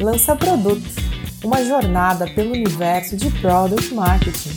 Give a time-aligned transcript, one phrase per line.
[0.00, 0.86] Lança Produto,
[1.42, 4.50] uma jornada pelo universo de Product Marketing.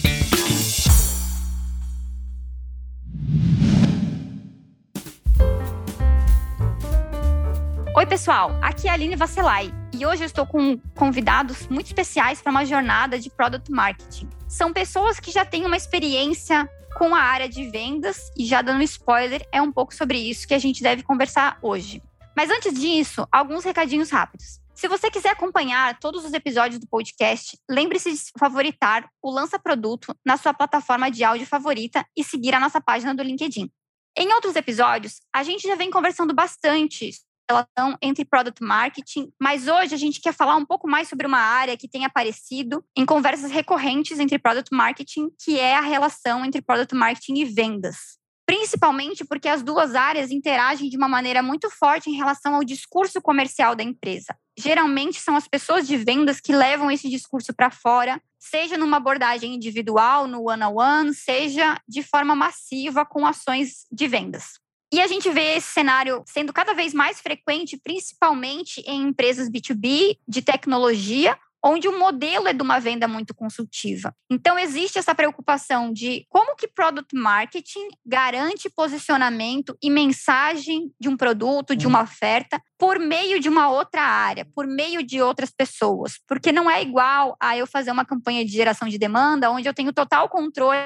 [7.96, 12.40] Oi, pessoal, aqui é a Aline Vasselay e hoje eu estou com convidados muito especiais
[12.40, 14.30] para uma jornada de Product Marketing.
[14.48, 18.84] São pessoas que já têm uma experiência com a área de vendas e já dando
[18.84, 22.00] spoiler, é um pouco sobre isso que a gente deve conversar hoje.
[22.38, 24.62] Mas antes disso, alguns recadinhos rápidos.
[24.82, 30.12] Se você quiser acompanhar todos os episódios do podcast, lembre-se de favoritar o Lança Produto
[30.26, 33.70] na sua plataforma de áudio favorita e seguir a nossa página do LinkedIn.
[34.18, 37.12] Em outros episódios, a gente já vem conversando bastante
[37.48, 41.38] relação entre product marketing, mas hoje a gente quer falar um pouco mais sobre uma
[41.38, 46.60] área que tem aparecido em conversas recorrentes entre product marketing, que é a relação entre
[46.60, 48.20] product marketing e vendas.
[48.52, 53.22] Principalmente porque as duas áreas interagem de uma maneira muito forte em relação ao discurso
[53.22, 54.36] comercial da empresa.
[54.60, 59.56] Geralmente são as pessoas de vendas que levam esse discurso para fora, seja numa abordagem
[59.56, 64.60] individual, no one-on-one, -on -one, seja de forma massiva com ações de vendas.
[64.94, 70.18] E a gente vê esse cenário sendo cada vez mais frequente, principalmente em empresas B2B
[70.28, 74.14] de tecnologia, onde o modelo é de uma venda muito consultiva.
[74.30, 81.16] Então existe essa preocupação de como que product marketing garante posicionamento e mensagem de um
[81.16, 82.06] produto, de uma uhum.
[82.06, 86.82] oferta por meio de uma outra área, por meio de outras pessoas, porque não é
[86.82, 90.80] igual a eu fazer uma campanha de geração de demanda onde eu tenho total controle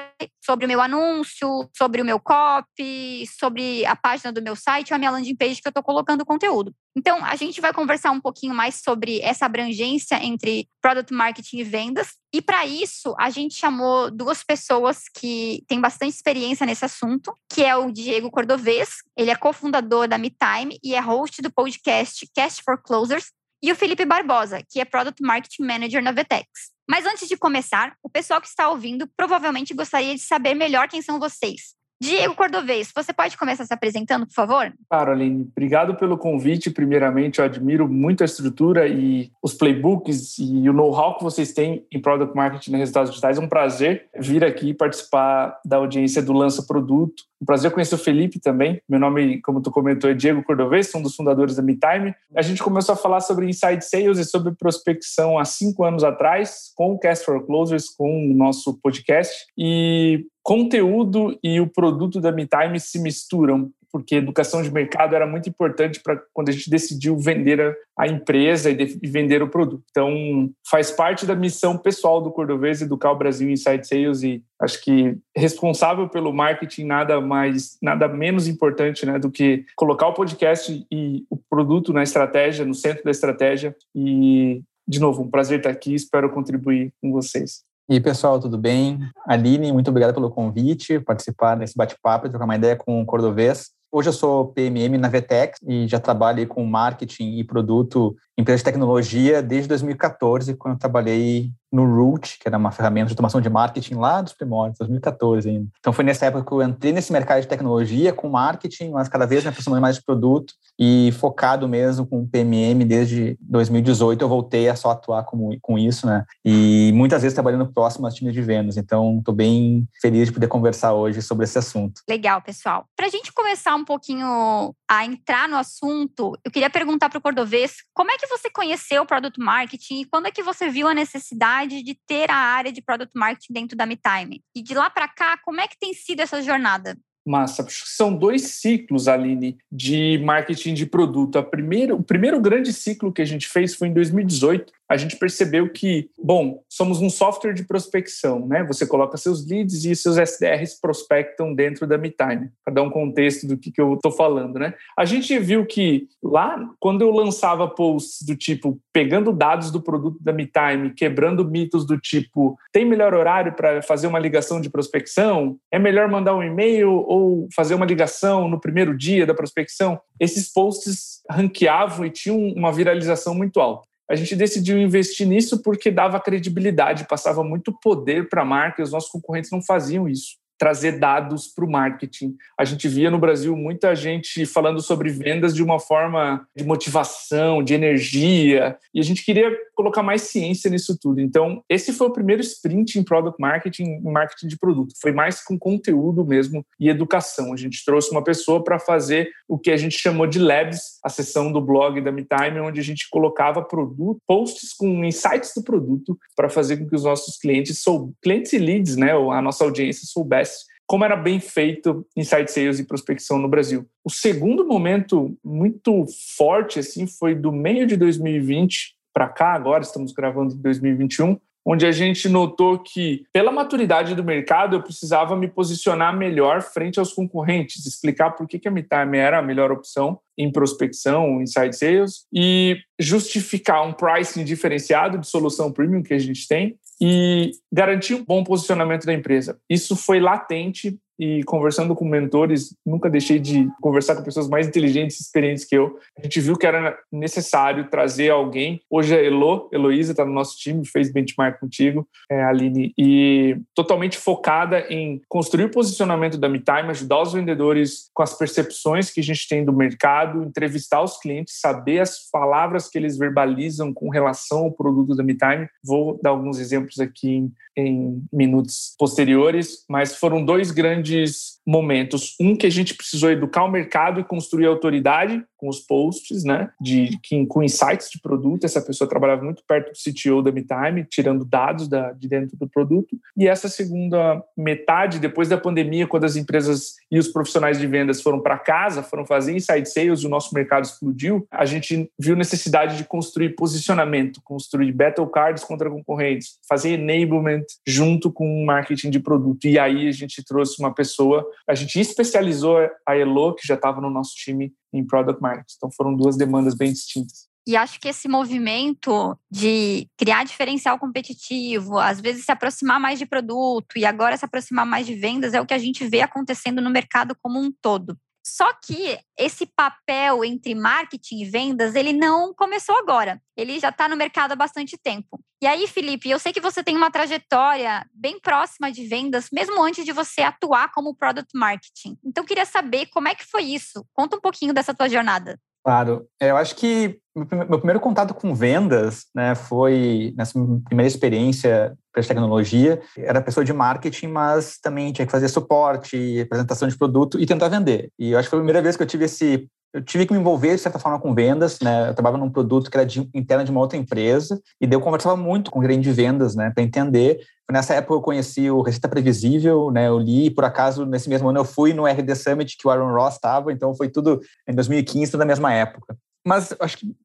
[0.44, 4.96] sobre o meu anúncio, sobre o meu copy, sobre a página do meu site, ou
[4.96, 6.74] a minha landing page que eu estou colocando conteúdo.
[6.96, 11.64] Então, a gente vai conversar um pouquinho mais sobre essa abrangência entre product marketing e
[11.64, 12.14] vendas.
[12.32, 17.62] E para isso, a gente chamou duas pessoas que têm bastante experiência nesse assunto, que
[17.62, 22.62] é o Diego Cordovez, ele é cofundador da MeTime e é host do podcast Cast
[22.62, 23.30] for Closers,
[23.62, 26.46] e o Felipe Barbosa, que é Product Marketing Manager na Vetex.
[26.88, 31.02] Mas antes de começar, o pessoal que está ouvindo provavelmente gostaria de saber melhor quem
[31.02, 31.74] são vocês.
[32.00, 34.72] Diego Cordovez, você pode começar se apresentando, por favor?
[34.88, 35.48] Claro, Aline.
[35.50, 36.70] Obrigado pelo convite.
[36.70, 41.86] Primeiramente, eu admiro muito a estrutura e os playbooks e o know-how que vocês têm
[41.90, 43.38] em Product Marketing e resultados digitais.
[43.38, 47.24] É um prazer vir aqui participar da audiência do Lança Produto.
[47.40, 48.80] Um prazer conhecer o Felipe também.
[48.88, 52.14] Meu nome, como tu comentou, é Diego Cordovez, um dos fundadores da MeTime.
[52.34, 56.72] A gente começou a falar sobre Inside Sales e sobre prospecção há cinco anos atrás,
[56.74, 59.46] com o Cast for Closers, com o nosso podcast.
[59.56, 65.48] E conteúdo e o produto da MeTime se misturam, porque educação de mercado era muito
[65.48, 69.82] importante para quando a gente decidiu vender a, empresa e, de, e, vender o produto.
[69.90, 74.40] Então, faz parte da missão pessoal do Cordovez educar o Brasil em Inside Sales e
[74.62, 80.14] acho que responsável pelo marketing nada mais, nada menos importante né, do que colocar o
[80.14, 85.58] podcast e o produto na estratégia, no centro da estratégia e de novo, um prazer
[85.58, 87.65] estar aqui, espero contribuir com vocês.
[87.88, 88.98] E pessoal, tudo bem?
[89.28, 93.70] Aline, muito obrigado pelo convite, participar desse bate-papo, trocar uma ideia com o Cordovez.
[93.92, 98.64] Hoje eu sou PMM na Vetex e já trabalho com marketing e produto empresa de
[98.64, 103.50] tecnologia desde 2014, quando eu trabalhei no Root, que era uma ferramenta de automação de
[103.50, 105.68] marketing lá dos primórdios, 2014 ainda.
[105.78, 109.26] Então foi nessa época que eu entrei nesse mercado de tecnologia com marketing, mas cada
[109.26, 114.68] vez me aproximando mais de produto e focado mesmo com PMM desde 2018 eu voltei
[114.68, 116.24] a só atuar com, com isso, né?
[116.44, 118.76] E muitas vezes trabalhando próximo às times de vendas.
[118.76, 122.00] Então estou bem feliz de poder conversar hoje sobre esse assunto.
[122.08, 122.86] Legal, pessoal.
[122.96, 127.22] Para a gente começar um pouquinho a entrar no assunto, eu queria perguntar para o
[127.22, 130.88] Cordovez como é que você conheceu o Product Marketing e quando é que você viu
[130.88, 134.42] a necessidade de ter a área de Product Marketing dentro da MeTime?
[134.54, 136.96] E de lá para cá, como é que tem sido essa jornada?
[137.26, 137.66] Massa.
[137.68, 141.36] São dois ciclos, Aline, de marketing de produto.
[141.36, 145.16] A primeira, o primeiro grande ciclo que a gente fez foi em 2018, a gente
[145.16, 148.64] percebeu que, bom, somos um software de prospecção, né?
[148.64, 153.46] Você coloca seus leads e seus SDRs prospectam dentro da MeTime, para dar um contexto
[153.46, 154.74] do que, que eu estou falando, né?
[154.96, 160.22] A gente viu que lá, quando eu lançava posts do tipo, pegando dados do produto
[160.22, 165.56] da MeTime, quebrando mitos do tipo, tem melhor horário para fazer uma ligação de prospecção?
[165.70, 170.00] É melhor mandar um e-mail ou fazer uma ligação no primeiro dia da prospecção?
[170.20, 175.90] Esses posts ranqueavam e tinham uma viralização muito alta a gente decidiu investir nisso porque
[175.90, 180.36] dava credibilidade, passava muito poder para a marca e os nossos concorrentes não faziam isso.
[180.58, 182.34] Trazer dados para o marketing.
[182.58, 187.62] A gente via no Brasil muita gente falando sobre vendas de uma forma de motivação,
[187.62, 191.20] de energia, e a gente queria colocar mais ciência nisso tudo.
[191.20, 194.94] Então, esse foi o primeiro sprint em product marketing, em marketing de produto.
[195.00, 197.52] Foi mais com conteúdo mesmo e educação.
[197.52, 201.08] A gente trouxe uma pessoa para fazer o que a gente chamou de labs, a
[201.08, 206.18] sessão do blog da MeTime, onde a gente colocava produto, posts com insights do produto
[206.34, 207.82] para fazer com que os nossos clientes,
[208.22, 210.45] clientes e leads, né, a nossa audiência soubesse
[210.86, 213.86] como era bem feito inside sales e prospecção no Brasil.
[214.04, 216.06] O segundo momento muito
[216.36, 221.84] forte assim foi do meio de 2020 para cá, agora estamos gravando em 2021, onde
[221.84, 227.12] a gente notou que, pela maturidade do mercado, eu precisava me posicionar melhor frente aos
[227.12, 232.26] concorrentes, explicar por que, que a MeTime era a melhor opção em prospecção, inside sales,
[232.32, 238.24] e justificar um pricing diferenciado de solução premium que a gente tem e garantir um
[238.24, 239.58] bom posicionamento da empresa.
[239.68, 245.18] Isso foi latente e conversando com mentores, nunca deixei de conversar com pessoas mais inteligentes
[245.18, 245.98] e experientes que eu.
[246.18, 248.80] A gente viu que era necessário trazer alguém.
[248.90, 254.18] Hoje a Elo, Heloísa está no nosso time, fez benchmark contigo, é, Aline, e totalmente
[254.18, 259.24] focada em construir o posicionamento da MeTime, ajudar os vendedores com as percepções que a
[259.24, 264.64] gente tem do mercado, entrevistar os clientes, saber as palavras que eles verbalizam com relação
[264.64, 265.68] ao produto da MeTime.
[265.82, 272.34] Vou dar alguns exemplos aqui em, em minutos posteriores, mas foram dois grandes grandes momentos.
[272.40, 276.70] Um que a gente precisou educar o mercado e construir autoridade com os posts, né?
[276.80, 277.18] De,
[277.48, 278.64] com insights de produto.
[278.64, 282.68] Essa pessoa trabalhava muito perto do CTO da MeTime, tirando dados da, de dentro do
[282.68, 283.18] produto.
[283.36, 288.22] E essa segunda metade, depois da pandemia, quando as empresas e os profissionais de vendas
[288.22, 292.96] foram para casa, foram fazer inside sales, o nosso mercado explodiu, a gente viu necessidade
[292.96, 299.66] de construir posicionamento, construir battle cards contra concorrentes, fazer enablement junto com marketing de produto.
[299.66, 304.00] E aí a gente trouxe uma pessoa, a gente especializou a Elo, que já estava
[304.00, 305.74] no nosso time em product marketing.
[305.76, 307.48] Então foram duas demandas bem distintas.
[307.68, 313.26] E acho que esse movimento de criar diferencial competitivo, às vezes se aproximar mais de
[313.26, 316.80] produto e agora se aproximar mais de vendas é o que a gente vê acontecendo
[316.80, 318.16] no mercado como um todo.
[318.46, 323.42] Só que esse papel entre marketing e vendas, ele não começou agora.
[323.56, 325.40] Ele já está no mercado há bastante tempo.
[325.62, 329.82] E aí, Felipe, eu sei que você tem uma trajetória bem próxima de vendas, mesmo
[329.82, 332.18] antes de você atuar como product marketing.
[332.22, 334.04] Então, queria saber como é que foi isso.
[334.12, 335.58] Conta um pouquinho dessa tua jornada.
[335.82, 340.52] Claro, é, eu acho que meu primeiro contato com vendas né, foi nessa
[340.84, 343.00] primeira experiência para tecnologia.
[343.16, 347.68] Era pessoa de marketing, mas também tinha que fazer suporte, apresentação de produto e tentar
[347.68, 348.10] vender.
[348.18, 350.32] E eu acho que foi a primeira vez que eu tive esse eu tive que
[350.34, 352.10] me envolver de certa forma com vendas, né?
[352.10, 355.00] Eu trabalhava num produto que era de, interno de uma outra empresa e daí eu
[355.00, 357.40] conversava muito com o gerente de vendas, né, para entender.
[357.70, 360.06] Nessa época eu conheci o Receita Previsível, né?
[360.08, 363.10] Eu li, por acaso nesse mesmo ano eu fui no RD Summit que o Aaron
[363.10, 364.38] Ross estava, então foi tudo
[364.68, 366.14] em 2015, tudo na mesma época.
[366.46, 367.16] Mas acho que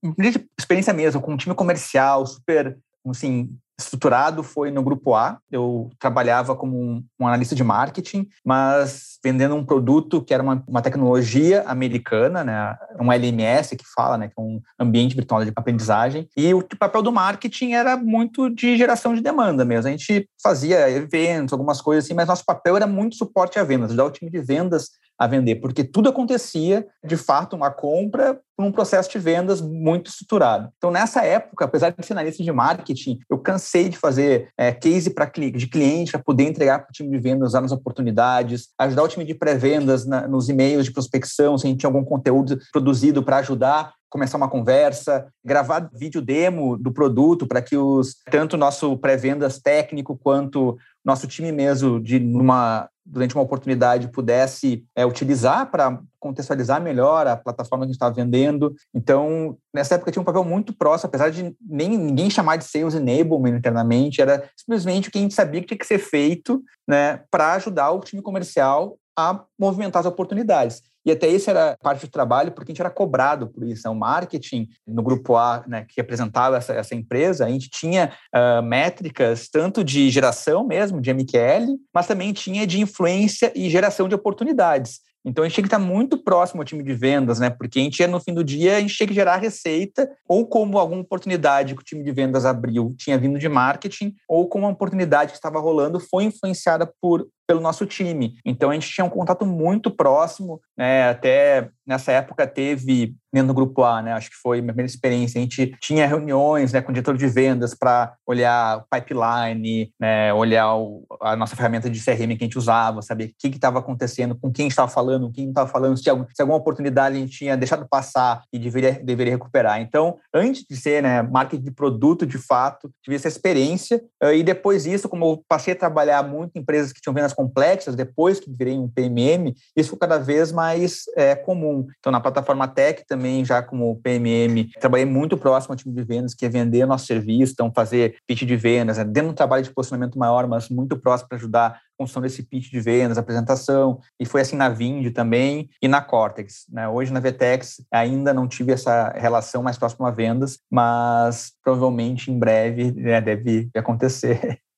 [0.58, 3.50] experiência mesmo com um time comercial super assim,
[3.84, 5.38] estruturado foi no grupo A.
[5.52, 10.82] Eu trabalhava como um, analista de marketing, mas vendendo um produto que era uma, uma,
[10.82, 16.28] tecnologia americana, né, um LMS que fala, né, que é um ambiente virtual de aprendizagem.
[16.36, 19.88] E o papel do marketing era muito de geração de demanda mesmo.
[19.88, 23.90] A gente fazia eventos, algumas coisas assim, mas nosso papel era muito suporte a vendas,
[23.90, 28.66] ajudar o time de vendas a vender, porque tudo acontecia, de fato, uma compra por
[28.66, 30.72] um processo de vendas muito estruturado.
[30.78, 35.12] Então, nessa época, apesar de ser analista de marketing, eu cansei de fazer é, case
[35.12, 39.04] para de cliente para poder entregar para o time de vendas, usar nas oportunidades, ajudar
[39.04, 43.24] o time de pré-vendas nos e-mails de prospecção, se a gente tinha algum conteúdo produzido
[43.24, 48.98] para ajudar começar uma conversa, gravar vídeo demo do produto para que os tanto nosso
[48.98, 56.00] pré-vendas técnico quanto nosso time mesmo de numa durante uma oportunidade pudesse é, utilizar para
[56.20, 58.76] contextualizar melhor a plataforma que a gente estava vendendo.
[58.94, 62.94] Então, nessa época tinha um papel muito próximo, apesar de nem ninguém chamar de sales
[62.94, 67.22] enablement internamente, era simplesmente o que a gente sabia que tinha que ser feito né,
[67.32, 70.82] para ajudar o time comercial a movimentar as oportunidades.
[71.06, 73.84] E até isso era parte do trabalho, porque a gente era cobrado por isso.
[73.86, 73.92] Né?
[73.92, 78.62] O marketing, no grupo A, né, que apresentava essa, essa, empresa, a gente tinha uh,
[78.62, 84.16] métricas tanto de geração mesmo, de MQL, mas também tinha de influência e geração de
[84.16, 85.00] oportunidades.
[85.24, 87.50] Então a gente tinha que estar muito próximo ao time de vendas, né?
[87.50, 90.80] Porque a gente no fim do dia, a gente tinha que gerar receita, ou como
[90.80, 94.74] alguma oportunidade que o time de vendas abriu tinha vindo de marketing, ou como uma
[94.74, 98.38] oportunidade que estava rolando foi influenciada por pelo nosso time.
[98.46, 101.10] Então a gente tinha um contato muito próximo, né?
[101.10, 104.14] Até nessa época teve dentro do grupo A, né?
[104.14, 105.40] Acho que foi a minha primeira experiência.
[105.40, 110.34] A gente tinha reuniões, né, com o diretor de vendas para olhar o pipeline, né,
[110.34, 113.80] olhar o, a nossa ferramenta de CRM que a gente usava, saber o que estava
[113.80, 117.20] acontecendo, com quem estava falando, com quem não estava falando, se, se alguma oportunidade a
[117.20, 119.80] gente tinha deixado passar e deveria, deveria recuperar.
[119.80, 124.44] Então, antes de ser, né, marketing de produto de fato, tive essa experiência eh, e
[124.44, 128.40] depois disso, como eu passei a trabalhar muito em empresas que tinham vendas complexas, depois
[128.40, 131.81] que virei um PMM, isso foi cada vez mais é, comum.
[132.00, 136.34] Então, na plataforma Tech também já como PMM, trabalhei muito próximo ao time de vendas,
[136.34, 139.04] que é vender nosso serviço, então fazer pitch de vendas, né?
[139.04, 142.72] dentro de um trabalho de posicionamento maior, mas muito próximo para ajudar construção desse pitch
[142.72, 146.66] de vendas, apresentação, e foi assim na Vind também e na Cortex.
[146.70, 146.88] Né?
[146.88, 152.40] Hoje na Vtex ainda não tive essa relação mais próxima a vendas, mas provavelmente em
[152.40, 154.60] breve né, deve acontecer.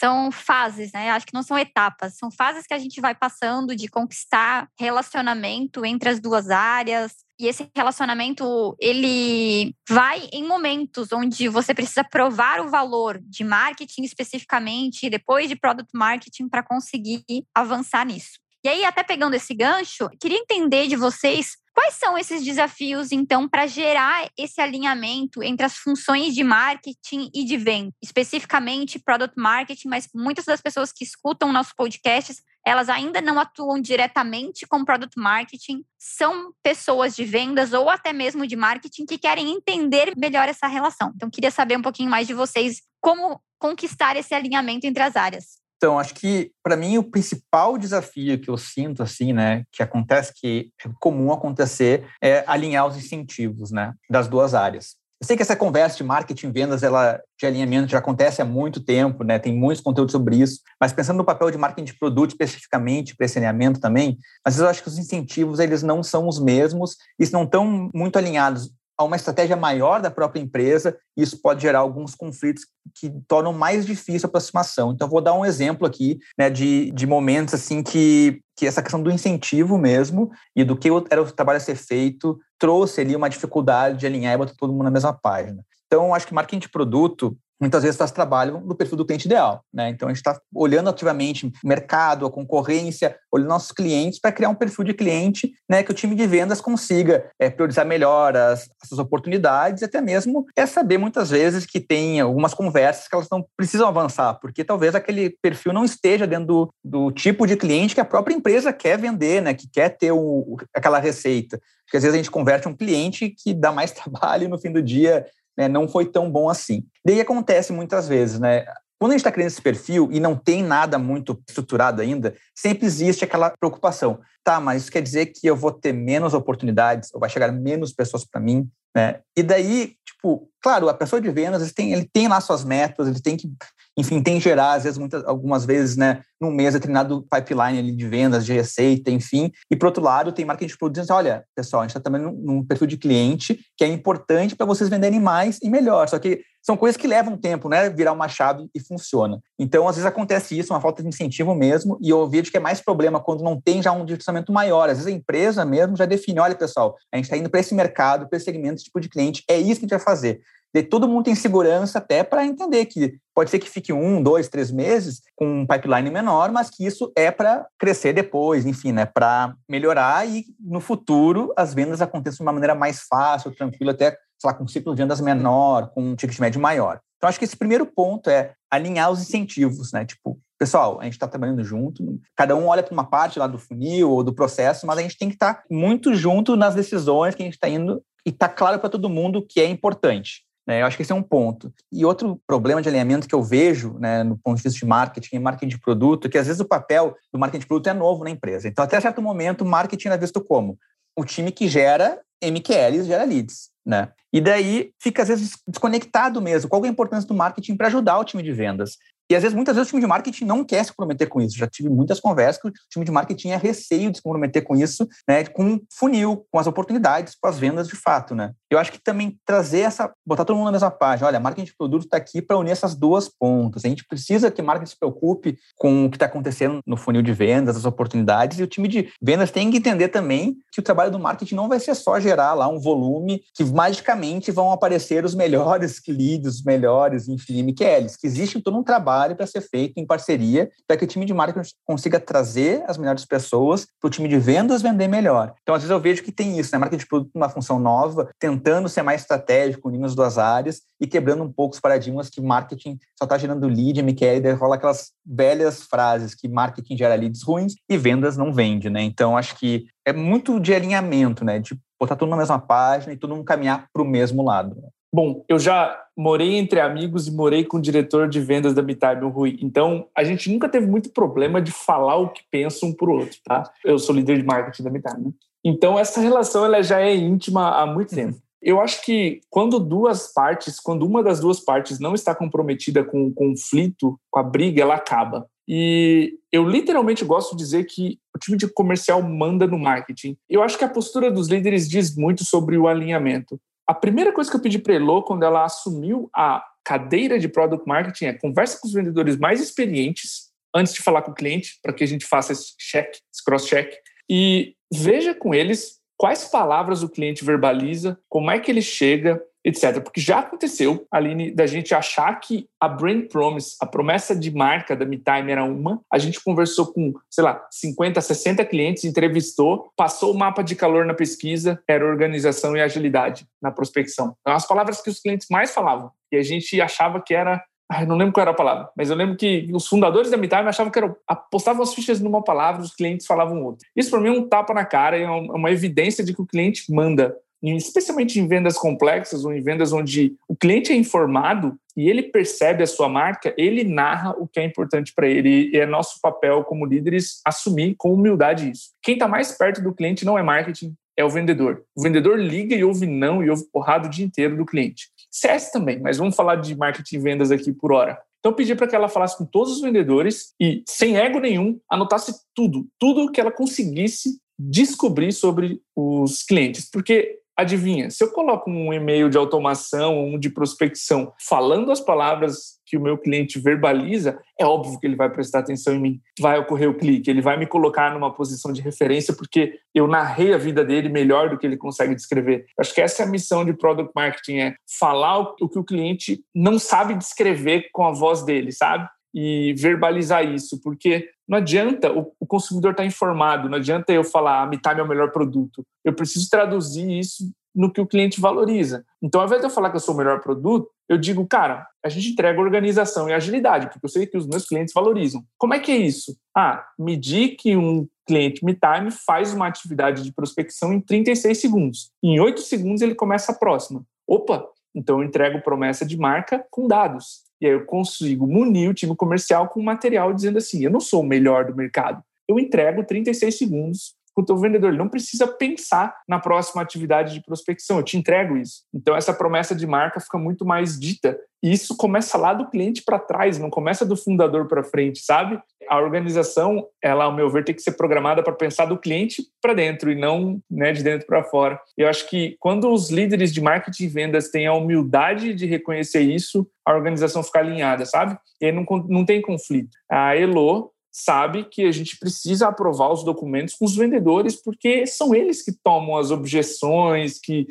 [0.00, 1.10] são fases, né?
[1.10, 5.84] Acho que não são etapas, são fases que a gente vai passando de conquistar relacionamento
[5.84, 7.16] entre as duas áreas.
[7.38, 14.02] E esse relacionamento, ele vai em momentos onde você precisa provar o valor de marketing
[14.02, 17.22] especificamente, depois de product marketing, para conseguir
[17.54, 18.38] avançar nisso.
[18.64, 23.48] E aí, até pegando esse gancho, queria entender de vocês Quais são esses desafios, então,
[23.48, 27.90] para gerar esse alinhamento entre as funções de marketing e de venda?
[28.02, 32.34] Especificamente product marketing, mas muitas das pessoas que escutam nosso podcast,
[32.66, 38.46] elas ainda não atuam diretamente com product marketing, são pessoas de vendas ou até mesmo
[38.46, 41.10] de marketing que querem entender melhor essa relação.
[41.16, 45.59] Então, queria saber um pouquinho mais de vocês como conquistar esse alinhamento entre as áreas.
[45.82, 50.30] Então, acho que para mim o principal desafio que eu sinto assim, né, que acontece
[50.34, 55.00] que é comum acontecer é alinhar os incentivos, né, das duas áreas.
[55.18, 58.80] Eu sei que essa conversa de marketing vendas, ela de alinhamento já acontece há muito
[58.80, 59.38] tempo, né?
[59.38, 60.60] Tem muitos conteúdos sobre isso.
[60.80, 64.64] Mas pensando no papel de marketing de produto especificamente para esse alinhamento também, às vezes
[64.64, 68.70] eu acho que os incentivos eles não são os mesmos e não estão muito alinhados
[69.00, 73.50] a uma estratégia maior da própria empresa, e isso pode gerar alguns conflitos que tornam
[73.50, 74.92] mais difícil a aproximação.
[74.92, 79.02] Então, vou dar um exemplo aqui né, de, de momentos assim que, que essa questão
[79.02, 83.30] do incentivo mesmo e do que era o trabalho a ser feito trouxe ali uma
[83.30, 85.64] dificuldade de alinhar e botar todo mundo na mesma página.
[85.86, 89.62] Então, acho que marketing de produto muitas vezes faz trabalho no perfil do cliente ideal.
[89.72, 89.90] Né?
[89.90, 94.48] Então, a gente está olhando ativamente o mercado, a concorrência, olhando nossos clientes para criar
[94.48, 98.68] um perfil de cliente né, que o time de vendas consiga é, priorizar melhor as,
[98.82, 103.44] as oportunidades, até mesmo é saber muitas vezes que tem algumas conversas que elas não
[103.56, 108.00] precisam avançar, porque talvez aquele perfil não esteja dentro do, do tipo de cliente que
[108.00, 111.60] a própria empresa quer vender, né, que quer ter o, aquela receita.
[111.84, 114.80] Porque às vezes a gente converte um cliente que dá mais trabalho no fim do
[114.80, 115.26] dia
[115.56, 116.84] né, não foi tão bom assim.
[117.04, 118.64] Daí acontece muitas vezes, né?
[118.98, 122.86] Quando a gente está criando esse perfil e não tem nada muito estruturado ainda, sempre
[122.86, 124.20] existe aquela preocupação.
[124.44, 127.94] Tá, mas isso quer dizer que eu vou ter menos oportunidades, ou vai chegar menos
[127.94, 129.20] pessoas para mim, né?
[129.34, 133.08] E daí, tipo, claro, a pessoa de vendas, ele tem, ele tem lá suas metas,
[133.08, 133.50] ele tem que,
[133.96, 137.94] enfim, tem que gerar, às vezes, muitas, algumas vezes, né, num mês determinado pipeline ali
[137.94, 139.50] de vendas, de receita, enfim.
[139.70, 142.32] E, por outro lado, tem marketing de produtos, olha, pessoal, a gente está também num,
[142.32, 146.08] num perfil de cliente que é importante para vocês venderem mais e melhor.
[146.08, 147.88] Só que são coisas que levam tempo, né?
[147.88, 149.40] Virar uma chave e funciona.
[149.58, 152.60] Então, às vezes acontece isso, uma falta de incentivo mesmo, e eu vejo que é
[152.60, 154.88] mais problema quando não tem já um direcionamento maior.
[154.88, 157.74] Às vezes a empresa mesmo já define, olha, pessoal, a gente está indo para esse
[157.74, 160.40] mercado, para esse segmento, esse tipo de cliente, é isso que a gente vai fazer.
[160.72, 164.48] E todo mundo tem segurança até para entender que pode ser que fique um, dois,
[164.48, 169.04] três meses com um pipeline menor, mas que isso é para crescer depois, enfim, né,
[169.04, 174.16] para melhorar e no futuro as vendas aconteçam de uma maneira mais fácil, tranquila, até
[174.40, 177.00] sei lá, com ciclo de vendas menor, com um ticket médio maior.
[177.16, 180.06] Então, acho que esse primeiro ponto é alinhar os incentivos, né?
[180.06, 183.58] Tipo, pessoal, a gente está trabalhando junto, cada um olha para uma parte lá do
[183.58, 187.34] funil ou do processo, mas a gente tem que estar tá muito junto nas decisões
[187.34, 190.42] que a gente está indo e está claro para todo mundo que é importante.
[190.66, 190.82] Né?
[190.82, 191.72] Eu acho que esse é um ponto.
[191.90, 195.36] E outro problema de alinhamento que eu vejo né, no ponto de vista de marketing
[195.36, 197.94] e marketing de produto é que às vezes o papel do marketing de produto é
[197.94, 198.68] novo na empresa.
[198.68, 200.78] Então, até certo momento, marketing é visto como
[201.16, 203.70] o time que gera MQLs, gera leads.
[203.84, 204.10] Né?
[204.32, 206.70] E daí fica às vezes desconectado mesmo.
[206.70, 208.96] Qual é a importância do marketing para ajudar o time de vendas?
[209.30, 211.56] E às vezes, muitas vezes, o time de marketing não quer se comprometer com isso.
[211.56, 214.74] Já tive muitas conversas que o time de marketing é receio de se comprometer com
[214.74, 215.44] isso, né?
[215.44, 218.50] Com funil, com as oportunidades, com as vendas de fato, né?
[218.68, 221.28] Eu acho que também trazer essa, botar todo mundo na mesma página.
[221.28, 223.84] Olha, marketing de produto está aqui para unir essas duas pontas.
[223.84, 227.32] A gente precisa que marketing se preocupe com o que está acontecendo no funil de
[227.32, 231.10] vendas, as oportunidades, e o time de vendas tem que entender também que o trabalho
[231.12, 235.36] do marketing não vai ser só gerar lá um volume que magicamente vão aparecer os
[235.36, 239.98] melhores leads, os melhores, enfim, MQLs, que existe todo um trabalho trabalho para ser feito
[239.98, 244.10] em parceria, para que o time de marketing consiga trazer as melhores pessoas para o
[244.10, 245.52] time de vendas vender melhor.
[245.62, 246.78] Então, às vezes eu vejo que tem isso, né?
[246.78, 251.06] Marketing de produto uma função nova, tentando ser mais estratégico, unindo as duas áreas e
[251.06, 255.12] quebrando um pouco os paradigmas que marketing só está gerando lead, MQL, e rola aquelas
[255.24, 259.02] velhas frases que marketing gera leads ruins e vendas não vende, né?
[259.02, 261.58] Então, acho que é muito de alinhamento, né?
[261.58, 264.76] De botar tudo na mesma página e todo mundo caminhar para o mesmo lado.
[265.12, 269.24] Bom, eu já morei entre amigos e morei com o diretor de vendas da MeTime,
[269.24, 269.58] o Rui.
[269.60, 273.14] Então, a gente nunca teve muito problema de falar o que pensa um para o
[273.14, 273.68] outro, tá?
[273.84, 275.32] Eu sou líder de marketing da MeTime, né?
[275.64, 278.38] Então, essa relação ela já é íntima há muito tempo.
[278.62, 283.26] Eu acho que quando duas partes, quando uma das duas partes não está comprometida com
[283.26, 285.48] o conflito, com a briga, ela acaba.
[285.66, 290.36] E eu literalmente gosto de dizer que o time de comercial manda no marketing.
[290.46, 293.58] Eu acho que a postura dos líderes diz muito sobre o alinhamento.
[293.90, 297.48] A primeira coisa que eu pedi para a Elo quando ela assumiu a cadeira de
[297.48, 301.76] Product Marketing é conversa com os vendedores mais experientes antes de falar com o cliente,
[301.82, 303.92] para que a gente faça esse check, esse cross-check,
[304.30, 310.00] e veja com eles quais palavras o cliente verbaliza, como é que ele chega, etc.
[310.02, 314.96] Porque já aconteceu, Aline, da gente achar que a brand promise, a promessa de marca
[314.96, 320.32] da MeTime era uma, a gente conversou com, sei lá, 50, 60 clientes, entrevistou, passou
[320.32, 324.34] o mapa de calor na pesquisa, era organização e agilidade na prospecção.
[324.40, 327.62] Então, as palavras que os clientes mais falavam, e a gente achava que era
[327.92, 330.68] Ai, não lembro qual era a palavra, mas eu lembro que os fundadores da MeTime
[330.68, 333.84] achavam que era, apostavam as fichas numa palavra, os clientes falavam outra.
[333.96, 336.84] Isso para mim é um tapa na cara, é uma evidência de que o cliente
[336.88, 342.22] manda especialmente em vendas complexas ou em vendas onde o cliente é informado e ele
[342.22, 345.70] percebe a sua marca, ele narra o que é importante para ele.
[345.72, 348.90] E é nosso papel como líderes assumir com humildade isso.
[349.02, 351.84] Quem está mais perto do cliente não é marketing, é o vendedor.
[351.94, 355.08] O vendedor liga e ouve não e ouve porrada o dia inteiro do cliente.
[355.30, 358.18] CS também, mas vamos falar de marketing e vendas aqui por hora.
[358.40, 361.78] Então, eu pedi para que ela falasse com todos os vendedores e, sem ego nenhum,
[361.90, 366.88] anotasse tudo, tudo que ela conseguisse descobrir sobre os clientes.
[366.90, 372.80] Porque Adivinha, se eu coloco um e-mail de automação, um de prospecção, falando as palavras
[372.86, 376.20] que o meu cliente verbaliza, é óbvio que ele vai prestar atenção em mim.
[376.40, 380.54] Vai ocorrer o clique, ele vai me colocar numa posição de referência porque eu narrei
[380.54, 382.64] a vida dele melhor do que ele consegue descrever.
[382.78, 386.42] Acho que essa é a missão de product marketing é falar o que o cliente
[386.54, 389.08] não sabe descrever com a voz dele, sabe?
[389.34, 394.24] E verbalizar isso, porque não adianta o, o consumidor estar tá informado, não adianta eu
[394.24, 395.84] falar, a ah, MeTime é o melhor produto.
[396.04, 399.04] Eu preciso traduzir isso no que o cliente valoriza.
[399.22, 401.86] Então, ao invés de eu falar que eu sou o melhor produto, eu digo, cara,
[402.04, 405.44] a gente entrega organização e agilidade, porque eu sei que os meus clientes valorizam.
[405.58, 406.36] Como é que é isso?
[406.56, 412.10] Ah, medir que um cliente MeTime faz uma atividade de prospecção em 36 segundos.
[412.22, 414.04] Em 8 segundos ele começa a próxima.
[414.26, 414.64] Opa,
[414.94, 417.49] então eu entrego promessa de marca com dados.
[417.60, 421.22] E aí eu consigo munir o time comercial com material dizendo assim: eu não sou
[421.22, 422.22] o melhor do mercado.
[422.48, 424.90] Eu entrego 36 segundos com o teu vendedor.
[424.90, 427.98] Ele não precisa pensar na próxima atividade de prospecção.
[427.98, 428.82] Eu te entrego isso.
[428.94, 431.38] Então, essa promessa de marca fica muito mais dita.
[431.62, 435.60] E isso começa lá do cliente para trás, não começa do fundador para frente, sabe?
[435.88, 439.74] A organização, ela, ao meu ver, tem que ser programada para pensar do cliente para
[439.74, 441.78] dentro e não né, de dentro para fora.
[441.98, 446.22] Eu acho que quando os líderes de marketing e vendas têm a humildade de reconhecer
[446.22, 448.38] isso, a organização fica alinhada, sabe?
[448.60, 449.90] E aí não, não tem conflito.
[450.10, 455.34] A Elo, sabe que a gente precisa aprovar os documentos com os vendedores, porque são
[455.34, 457.66] eles que tomam as objeções, que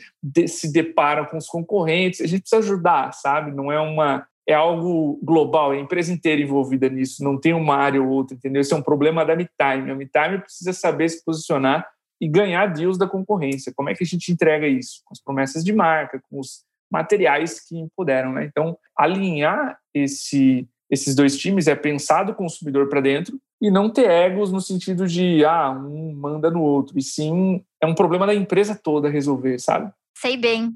[0.48, 2.22] se deparam com os concorrentes.
[2.22, 3.52] A gente precisa ajudar, sabe?
[3.52, 7.76] Não é uma é algo global, é a empresa inteira envolvida nisso, não tem uma
[7.76, 8.62] área ou outra, entendeu?
[8.62, 9.92] Esse é um problema da MeTime.
[9.92, 11.88] A MeTime precisa saber se posicionar
[12.20, 13.72] e ganhar deals da concorrência.
[13.76, 15.02] Como é que a gente entrega isso?
[15.06, 18.44] Com as promessas de marca, com os materiais que empoderam, né?
[18.46, 24.10] Então, alinhar esse esses dois times é pensar do consumidor para dentro e não ter
[24.10, 26.98] egos no sentido de, ah, um manda no outro.
[26.98, 29.92] E sim, é um problema da empresa toda resolver, sabe?
[30.18, 30.74] Sei bem.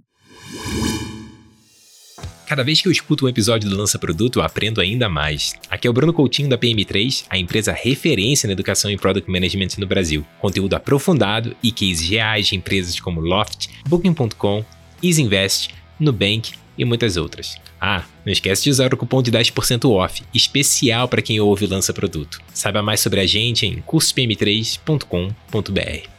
[2.45, 5.53] Cada vez que eu escuto um episódio do Lança Produto, eu aprendo ainda mais.
[5.69, 9.69] Aqui é o Bruno Coutinho da PM3, a empresa referência na educação e product management
[9.79, 10.25] no Brasil.
[10.39, 14.63] Conteúdo aprofundado e cases reais de empresas como Loft, Booking.com,
[15.01, 17.55] EasyInvest, Nubank e muitas outras.
[17.79, 21.69] Ah, não esquece de usar o cupom de 10% off, especial para quem ouve o
[21.69, 22.41] lança produto.
[22.53, 26.09] Saiba mais sobre a gente em cursopm3.com.br.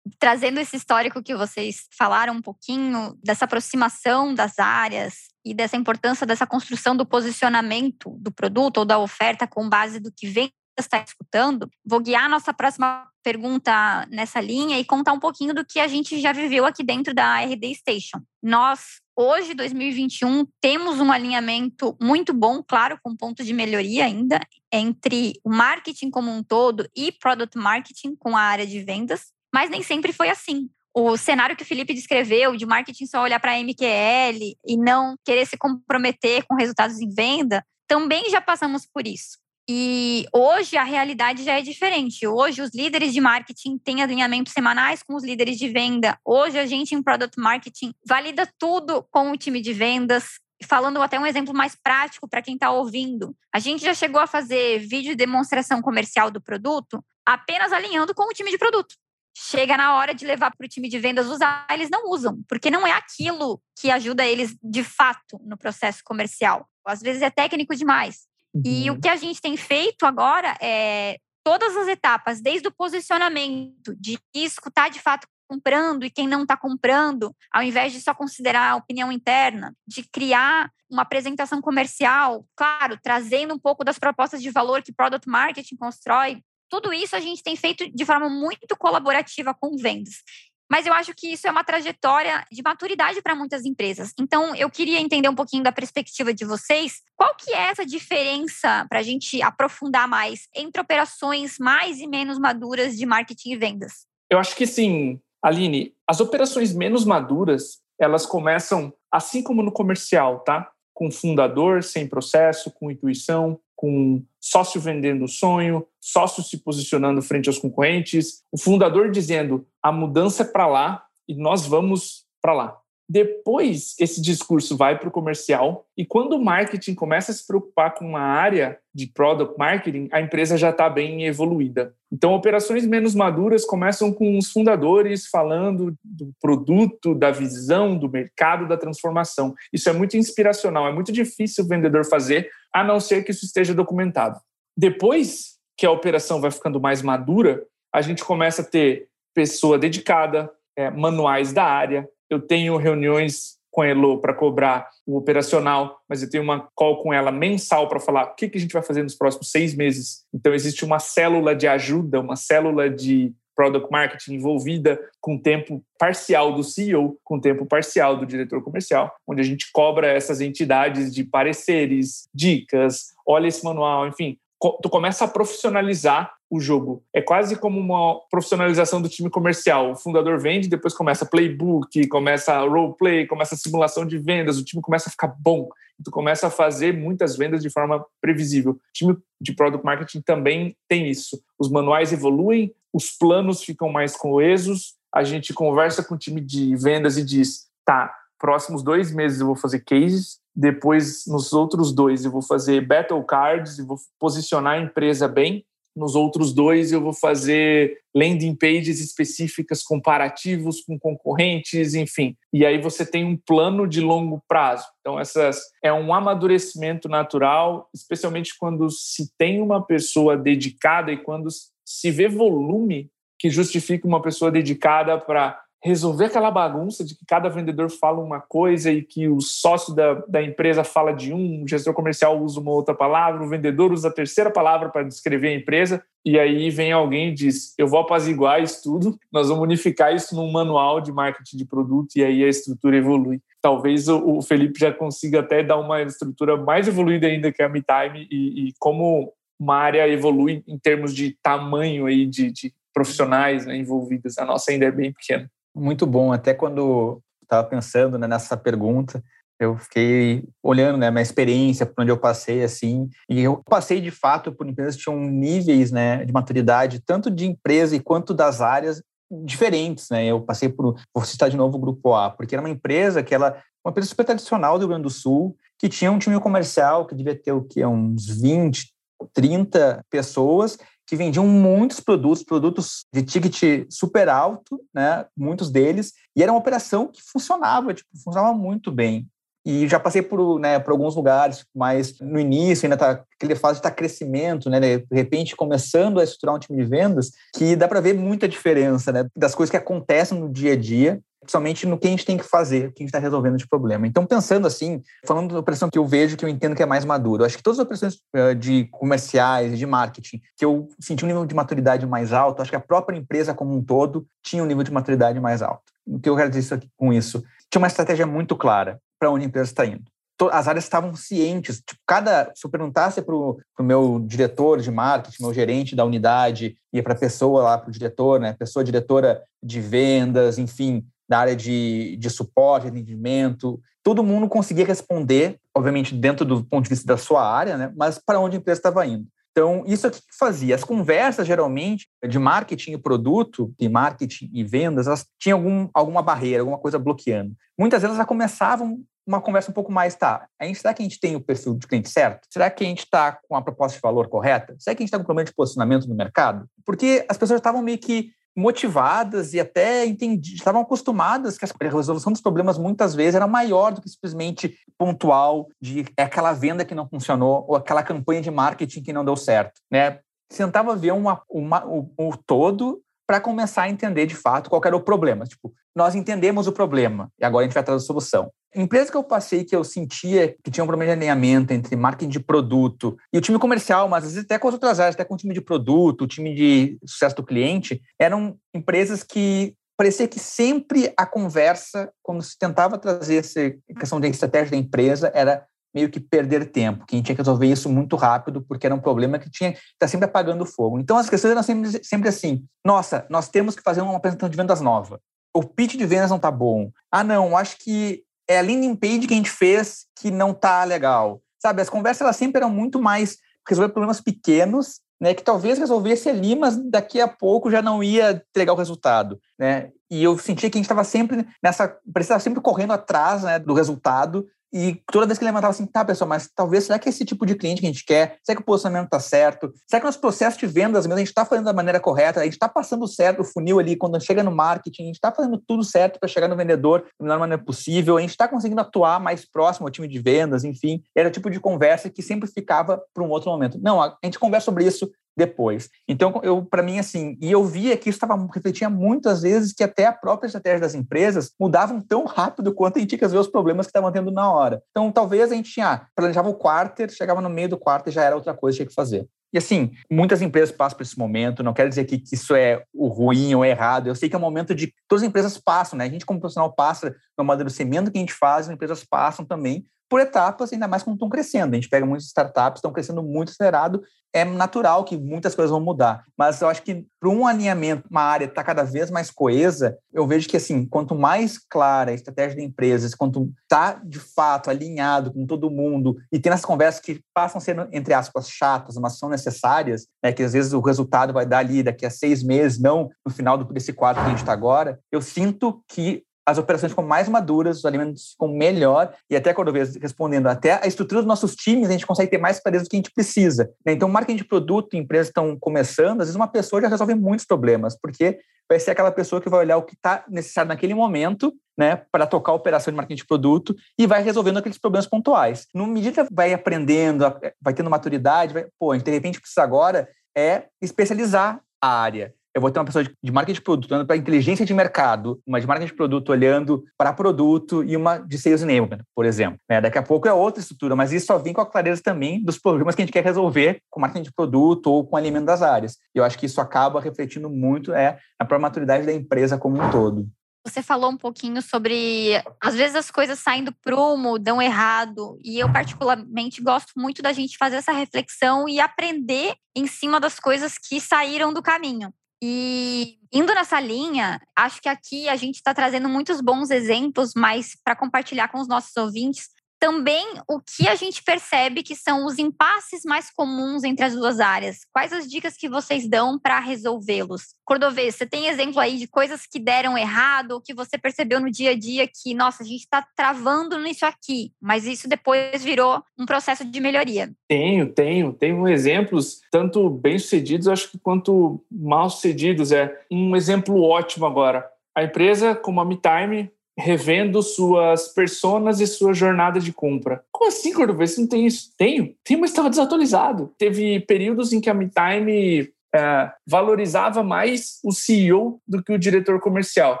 [0.18, 6.26] Trazendo esse histórico que vocês falaram um pouquinho, dessa aproximação das áreas e dessa importância
[6.26, 10.50] dessa construção do posicionamento do produto ou da oferta com base do que vem
[10.82, 15.64] está escutando, vou guiar a nossa próxima pergunta nessa linha e contar um pouquinho do
[15.64, 18.20] que a gente já viveu aqui dentro da RD Station.
[18.42, 24.40] Nós, hoje, 2021, temos um alinhamento muito bom, claro, com ponto de melhoria ainda,
[24.72, 29.70] entre o marketing como um todo e product marketing com a área de vendas, mas
[29.70, 33.52] nem sempre foi assim o cenário que o Felipe descreveu de marketing só olhar para
[33.52, 39.06] a MQL e não querer se comprometer com resultados em venda, também já passamos por
[39.06, 39.38] isso.
[39.68, 42.26] E hoje a realidade já é diferente.
[42.26, 46.18] Hoje os líderes de marketing têm alinhamentos semanais com os líderes de venda.
[46.24, 50.38] Hoje a gente em product marketing valida tudo com o time de vendas.
[50.66, 54.26] Falando até um exemplo mais prático para quem está ouvindo, a gente já chegou a
[54.26, 58.94] fazer vídeo de demonstração comercial do produto apenas alinhando com o time de produto
[59.36, 62.70] chega na hora de levar para o time de vendas usar, eles não usam, porque
[62.70, 66.68] não é aquilo que ajuda eles de fato no processo comercial.
[66.86, 68.28] Às vezes é técnico demais.
[68.54, 68.62] Uhum.
[68.64, 73.94] E o que a gente tem feito agora é todas as etapas, desde o posicionamento,
[73.98, 78.70] de escutar de fato comprando e quem não está comprando, ao invés de só considerar
[78.70, 84.50] a opinião interna, de criar uma apresentação comercial, claro, trazendo um pouco das propostas de
[84.50, 86.40] valor que Product Marketing constrói,
[86.70, 90.22] tudo isso a gente tem feito de forma muito colaborativa com vendas.
[90.70, 94.12] Mas eu acho que isso é uma trajetória de maturidade para muitas empresas.
[94.18, 97.02] Então, eu queria entender um pouquinho da perspectiva de vocês.
[97.16, 102.38] Qual que é essa diferença para a gente aprofundar mais entre operações mais e menos
[102.38, 104.06] maduras de marketing e vendas?
[104.30, 105.94] Eu acho que sim, Aline.
[106.08, 110.70] As operações menos maduras, elas começam assim como no comercial, tá?
[110.92, 117.50] Com fundador, sem processo, com intuição, com sócio vendendo o sonho, sócio se posicionando frente
[117.50, 122.78] aos concorrentes, o fundador dizendo a mudança é para lá e nós vamos para lá.
[123.08, 127.94] Depois, esse discurso vai para o comercial e quando o marketing começa a se preocupar
[127.94, 131.94] com uma área de product marketing, a empresa já está bem evoluída.
[132.10, 138.66] Então, operações menos maduras começam com os fundadores falando do produto, da visão, do mercado,
[138.66, 139.54] da transformação.
[139.72, 143.44] Isso é muito inspiracional, é muito difícil o vendedor fazer, a não ser que isso
[143.44, 144.40] esteja documentado.
[144.76, 150.50] Depois que a operação vai ficando mais madura, a gente começa a ter pessoa dedicada,
[150.76, 156.22] é, manuais da área, eu tenho reuniões com a Elo para cobrar o operacional, mas
[156.22, 158.82] eu tenho uma call com ela mensal para falar o que, que a gente vai
[158.82, 160.24] fazer nos próximos seis meses.
[160.32, 166.52] Então, existe uma célula de ajuda, uma célula de product marketing envolvida com tempo parcial
[166.52, 171.24] do CEO, com tempo parcial do diretor comercial, onde a gente cobra essas entidades de
[171.24, 174.38] pareceres, dicas, olha esse manual, enfim,
[174.82, 177.02] tu começa a profissionalizar o jogo.
[177.12, 179.92] É quase como uma profissionalização do time comercial.
[179.92, 185.08] O fundador vende, depois começa playbook, começa roleplay, começa simulação de vendas, o time começa
[185.08, 185.68] a ficar bom.
[186.02, 188.72] Tu começa a fazer muitas vendas de forma previsível.
[188.72, 191.40] O time de product marketing também tem isso.
[191.58, 196.74] Os manuais evoluem, os planos ficam mais coesos, a gente conversa com o time de
[196.76, 202.24] vendas e diz: tá, próximos dois meses eu vou fazer cases, depois, nos outros dois,
[202.24, 205.64] eu vou fazer battle cards e vou posicionar a empresa bem.
[205.96, 212.36] Nos outros dois, eu vou fazer landing pages específicas, comparativos com concorrentes, enfim.
[212.52, 214.86] E aí você tem um plano de longo prazo.
[215.00, 221.48] Então, essas é um amadurecimento natural, especialmente quando se tem uma pessoa dedicada e quando
[221.84, 227.50] se vê volume que justifica uma pessoa dedicada para resolver aquela bagunça de que cada
[227.50, 231.68] vendedor fala uma coisa e que o sócio da, da empresa fala de um, o
[231.68, 235.54] gestor comercial usa uma outra palavra, o vendedor usa a terceira palavra para descrever a
[235.54, 240.14] empresa, e aí vem alguém e diz: Eu vou apaziguar isso tudo, nós vamos unificar
[240.14, 243.42] isso num manual de marketing de produto, e aí a estrutura evolui.
[243.60, 248.26] Talvez o, Felipe já consiga até dar uma estrutura mais evoluída ainda que a MeTime,
[248.30, 253.76] e, e como uma área evolui em termos de tamanho aí de, de profissionais né,
[253.76, 254.38] envolvidos.
[254.38, 255.50] A nossa ainda é bem pequena.
[255.74, 256.32] Muito bom.
[256.32, 259.22] Até quando estava pensando né, nessa pergunta,
[259.58, 264.10] eu fiquei olhando né, minha experiência, por onde eu passei, assim, e eu passei de
[264.10, 269.02] fato por empresas que tinham níveis né, de maturidade, tanto de empresa quanto das áreas
[269.44, 270.26] diferentes, né?
[270.26, 273.34] Eu passei por, vou citar de novo o Grupo A, porque era uma empresa que
[273.34, 277.06] ela, uma empresa super tradicional do Rio Grande do Sul, que tinha um time comercial
[277.06, 278.92] que devia ter o uns 20,
[279.32, 285.26] 30 pessoas que vendiam muitos produtos, produtos de ticket super alto, né?
[285.36, 289.26] Muitos deles, e era uma operação que funcionava, tipo, funcionava muito bem.
[289.66, 293.78] E já passei por, né, por alguns lugares, mas no início ainda tá aquele fase
[293.78, 297.88] de tá crescimento, né, de repente começando a estruturar um time de vendas, que dá
[297.88, 301.98] para ver muita diferença, né, das coisas que acontecem no dia a dia somente no
[301.98, 304.06] que a gente tem que fazer, o que a gente está resolvendo de problema.
[304.06, 307.04] Então, pensando assim, falando da operação que eu vejo, que eu entendo que é mais
[307.04, 311.28] maduro, acho que todas as operações uh, de comerciais de marketing que eu senti um
[311.28, 314.66] nível de maturidade mais alto, acho que a própria empresa como um todo tinha um
[314.66, 315.82] nível de maturidade mais alto.
[316.06, 317.42] O que eu quero dizer com isso?
[317.70, 320.04] Tinha uma estratégia muito clara para onde a empresa está indo
[320.50, 321.80] as áreas estavam cientes.
[321.80, 326.76] Tipo, cada, se eu perguntasse para o meu diretor de marketing, meu gerente da unidade,
[326.92, 328.52] ia para a pessoa lá, para o diretor, né?
[328.52, 335.58] Pessoa diretora de vendas, enfim, da área de, de suporte, atendimento, todo mundo conseguia responder,
[335.74, 337.92] obviamente dentro do ponto de vista da sua área, né?
[337.96, 339.26] Mas para onde a empresa estava indo.
[339.50, 340.74] Então, isso aqui que fazia.
[340.74, 346.22] As conversas, geralmente, de marketing e produto, de marketing e vendas, elas tinham algum, alguma
[346.22, 347.54] barreira, alguma coisa bloqueando.
[347.78, 351.18] Muitas vezes elas começavam uma conversa um pouco mais, tá, gente, será que a gente
[351.18, 352.46] tem o perfil de cliente certo?
[352.50, 354.76] Será que a gente está com a proposta de valor correta?
[354.78, 356.68] Será que a gente está com o problema de posicionamento no mercado?
[356.84, 362.32] Porque as pessoas estavam meio que motivadas e até entendi, estavam acostumadas que a resolução
[362.32, 366.94] dos problemas muitas vezes era maior do que simplesmente pontual de é aquela venda que
[366.94, 370.20] não funcionou ou aquela campanha de marketing que não deu certo, né?
[370.48, 374.96] Tentava ver uma, uma, o, o todo para começar a entender de fato qual era
[374.96, 375.46] o problema.
[375.46, 378.50] Tipo, nós entendemos o problema e agora a gente vai trazer a solução.
[378.74, 382.30] Empresa que eu passei que eu sentia que tinha um problema de alinhamento entre marketing
[382.30, 385.24] de produto e o time comercial, mas às vezes até com as outras áreas, até
[385.24, 390.26] com o time de produto, o time de sucesso do cliente, eram empresas que parecia
[390.26, 395.64] que sempre a conversa, quando se tentava trazer essa questão de estratégia da empresa, era
[395.94, 398.94] meio que perder tempo, que a gente tinha que resolver isso muito rápido, porque era
[398.94, 400.98] um problema que tinha que tá sempre apagando fogo.
[400.98, 404.56] Então as questões eram sempre, sempre assim: nossa, nós temos que fazer uma apresentação de
[404.56, 405.20] vendas nova.
[405.54, 406.90] O pitch de vendas não está bom.
[407.10, 410.84] Ah, não, acho que é a landing page que a gente fez que não está
[410.84, 411.40] legal.
[411.58, 416.28] Sabe, as conversas elas sempre eram muito mais resolver problemas pequenos, né, que talvez resolvesse
[416.28, 419.90] ali, mas daqui a pouco já não ia entregar o resultado, né?
[420.10, 423.72] E eu sentia que a gente estava sempre nessa, precisava sempre correndo atrás, né, do
[423.72, 427.24] resultado e toda vez que ele levantava assim, tá, pessoal, mas talvez, será que esse
[427.24, 428.38] tipo de cliente que a gente quer?
[428.42, 429.72] Será que o posicionamento está certo?
[429.88, 432.40] Será que nosso processo de vendas mesmo, a gente está fazendo da maneira correta?
[432.40, 435.30] A gente está passando certo o funil ali, quando chega no marketing, a gente está
[435.30, 438.80] fazendo tudo certo para chegar no vendedor da melhor maneira possível, a gente está conseguindo
[438.80, 441.00] atuar mais próximo ao time de vendas, enfim.
[441.14, 443.78] Era o tipo de conversa que sempre ficava para um outro momento.
[443.80, 445.88] Não, a gente conversa sobre isso depois.
[446.08, 449.82] Então, eu para mim assim, e eu via que isso estava refletia muitas vezes que
[449.82, 453.48] até a própria estratégia das empresas mudavam tão rápido quanto a gente tinha ver os
[453.48, 454.82] problemas que estavam tendo na hora.
[454.90, 458.36] Então, talvez a gente tinha planejava o quarter, chegava no meio do quarter já era
[458.36, 459.26] outra coisa que tinha que fazer.
[459.52, 462.82] E assim, muitas empresas passam por esse momento, não quero dizer que, que isso é
[462.92, 465.96] o ruim ou errado, eu sei que é um momento de todas as empresas passam,
[465.96, 466.06] né?
[466.06, 469.86] A gente como profissional passa no amadurecimento que a gente faz, as empresas passam também
[470.14, 471.72] por etapas, ainda mais quando estão crescendo.
[471.72, 474.00] A gente pega muitas startups, estão crescendo muito acelerado,
[474.32, 476.22] é natural que muitas coisas vão mudar.
[476.38, 480.24] Mas eu acho que para um alinhamento, uma área está cada vez mais coesa, eu
[480.24, 485.32] vejo que assim, quanto mais clara a estratégia da empresa, quanto está de fato alinhado
[485.32, 489.28] com todo mundo e tem essas conversas que passam ser, entre aspas, chatas, mas são
[489.28, 493.10] necessárias, né, que às vezes o resultado vai dar ali daqui a seis meses, não
[493.26, 497.04] no final desse quadro que a gente está agora, eu sinto que as operações ficam
[497.04, 501.54] mais maduras, os alimentos ficam melhor, e até vejo respondendo, até a estrutura dos nossos
[501.54, 503.70] times, a gente consegue ter mais clareza do que a gente precisa.
[503.84, 503.92] Né?
[503.92, 507.98] Então, marketing de produto, empresas estão começando, às vezes uma pessoa já resolve muitos problemas,
[507.98, 512.02] porque vai ser aquela pessoa que vai olhar o que está necessário naquele momento, né,
[512.10, 515.66] para tocar a operação de marketing de produto e vai resolvendo aqueles problemas pontuais.
[515.74, 517.24] No medida que vai aprendendo,
[517.60, 522.34] vai tendo maturidade, vai, pô, a gente de repente precisa agora é especializar a área
[522.54, 525.60] eu vou ter uma pessoa de marketing de produto olhando para inteligência de mercado, uma
[525.60, 529.58] de marketing de produto olhando para produto e uma de sales enablement, por exemplo.
[529.68, 532.42] É, daqui a pouco é outra estrutura, mas isso só vem com a clareza também
[532.42, 535.62] dos problemas que a gente quer resolver com marketing de produto ou com alimento das
[535.62, 535.96] áreas.
[536.14, 539.82] E eu acho que isso acaba refletindo muito é, na própria maturidade da empresa como
[539.82, 540.28] um todo.
[540.66, 545.58] Você falou um pouquinho sobre, às vezes as coisas saem do prumo, dão errado, e
[545.58, 550.78] eu particularmente gosto muito da gente fazer essa reflexão e aprender em cima das coisas
[550.78, 552.14] que saíram do caminho.
[552.46, 557.70] E indo nessa linha, acho que aqui a gente está trazendo muitos bons exemplos, mas
[557.82, 559.48] para compartilhar com os nossos ouvintes,
[559.84, 564.40] também o que a gente percebe que são os impasses mais comuns entre as duas
[564.40, 564.78] áreas.
[564.90, 567.54] Quais as dicas que vocês dão para resolvê-los?
[567.66, 571.50] Cordovês, você tem exemplo aí de coisas que deram errado, ou que você percebeu no
[571.50, 576.02] dia a dia que, nossa, a gente está travando nisso aqui, mas isso depois virou
[576.18, 577.30] um processo de melhoria?
[577.46, 578.32] Tenho, tenho.
[578.32, 582.72] Tenho exemplos, tanto bem-sucedidos, acho que quanto mal-sucedidos.
[582.72, 584.66] É um exemplo ótimo agora.
[584.96, 590.24] A empresa, como a MeTime, revendo suas personas e sua jornada de compra.
[590.32, 591.12] Como assim, Cordovez?
[591.12, 591.70] Você não tem isso?
[591.78, 592.14] Tenho.
[592.24, 593.52] Tenho, mas estava desatualizado.
[593.56, 599.40] Teve períodos em que a MeTime é, valorizava mais o CEO do que o diretor
[599.40, 600.00] comercial.